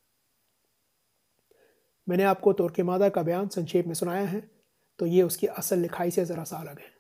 मैंने 2.08 2.24
आपको 2.24 2.54
तोरके 2.54 2.84
मादा 2.84 3.10
का 3.10 3.24
बयान 3.24 3.48
संक्षेप 3.48 3.88
में 3.88 3.94
सुनाया 3.94 4.26
है 4.26 4.42
तो 5.00 5.06
ये 5.06 5.22
उसकी 5.22 5.48
असल 5.48 5.80
लिखाई 5.80 6.12
से 6.12 6.26
ज़रा 6.26 6.44
सा 6.44 6.58
अलग 6.58 6.80
है। 6.80 6.95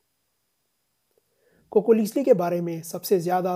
कोकोलीसली 1.75 2.23
के 2.23 2.33
बारे 2.33 2.59
में 2.61 2.81
सबसे 2.81 3.19
ज़्यादा 3.19 3.53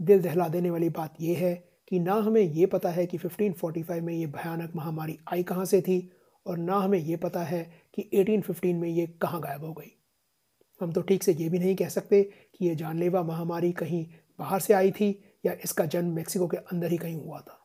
दिल 0.00 0.22
दहला 0.22 0.46
देने 0.48 0.70
वाली 0.70 0.88
बात 0.88 1.14
यह 1.20 1.38
है 1.38 1.54
कि 1.88 1.98
ना 1.98 2.14
हमें 2.14 2.40
ये 2.40 2.64
पता 2.66 2.88
है 2.88 3.04
कि 3.06 3.18
1545 3.18 4.00
में 4.00 4.12
ये 4.14 4.26
भयानक 4.26 4.72
महामारी 4.76 5.16
आई 5.32 5.42
कहाँ 5.42 5.64
से 5.64 5.80
थी 5.80 5.96
और 6.46 6.58
ना 6.58 6.78
हमें 6.78 6.98
ये 6.98 7.16
पता 7.16 7.42
है 7.42 7.62
कि 7.94 8.02
1815 8.14 8.74
में 8.74 8.88
ये 8.88 9.06
कहाँ 9.22 9.40
गायब 9.40 9.64
हो 9.64 9.72
गई। 9.72 9.90
हम 10.80 10.92
तो 10.92 11.02
ठीक 11.02 11.22
से 11.22 11.32
ये 11.32 11.48
भी 11.48 11.58
नहीं 11.58 11.74
कह 11.76 11.88
सकते 11.88 12.22
कि 12.22 12.66
ये 12.66 12.74
जानलेवा 12.74 13.22
महामारी 13.22 13.70
कहीं 13.72 14.04
बाहर 14.38 14.60
से 14.60 14.74
आई 14.74 14.90
थी 14.90 15.08
या 15.46 15.52
इसका 15.64 15.84
जन्म 15.86 16.12
मेक्सिको 16.14 16.46
के 16.46 16.56
अंदर 16.56 16.90
ही 16.90 16.96
कहीं 16.96 17.16
हुआ 17.16 17.40
था। 17.40 17.58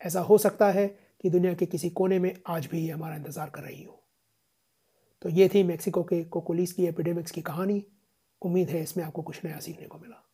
ऐसा 0.00 0.20
हो 0.20 0.38
सकता 0.38 0.70
है 0.70 0.86
कि 1.20 1.30
दुनिया 1.30 1.52
के 1.54 1.66
किसी 1.66 1.90
कोने 1.90 2.18
में 2.18 2.32
आज 2.46 2.66
भी 2.66 2.80
ये 2.80 2.90
हमारा 2.90 3.16
इंतज़ार 3.16 3.50
कर 3.50 3.62
रही 3.62 3.82
हो। 3.82 3.94
तो 5.22 5.28
ये 5.28 5.48
थी 5.48 5.62
मेक्सिको 5.62 6.02
के 6.02 6.22
कोकोलीस 6.24 6.72
की 6.72 6.86
एपिडेमिक्स 6.86 7.30
की 7.30 7.42
कहानी। 7.42 7.82
उम्मीद 8.42 8.70
है 8.70 8.82
इसमें 8.82 9.04
आपको 9.04 9.22
कुछ 9.22 9.44
नया 9.44 9.58
सीखने 9.58 9.86
को 9.86 9.98
मिला। 9.98 10.27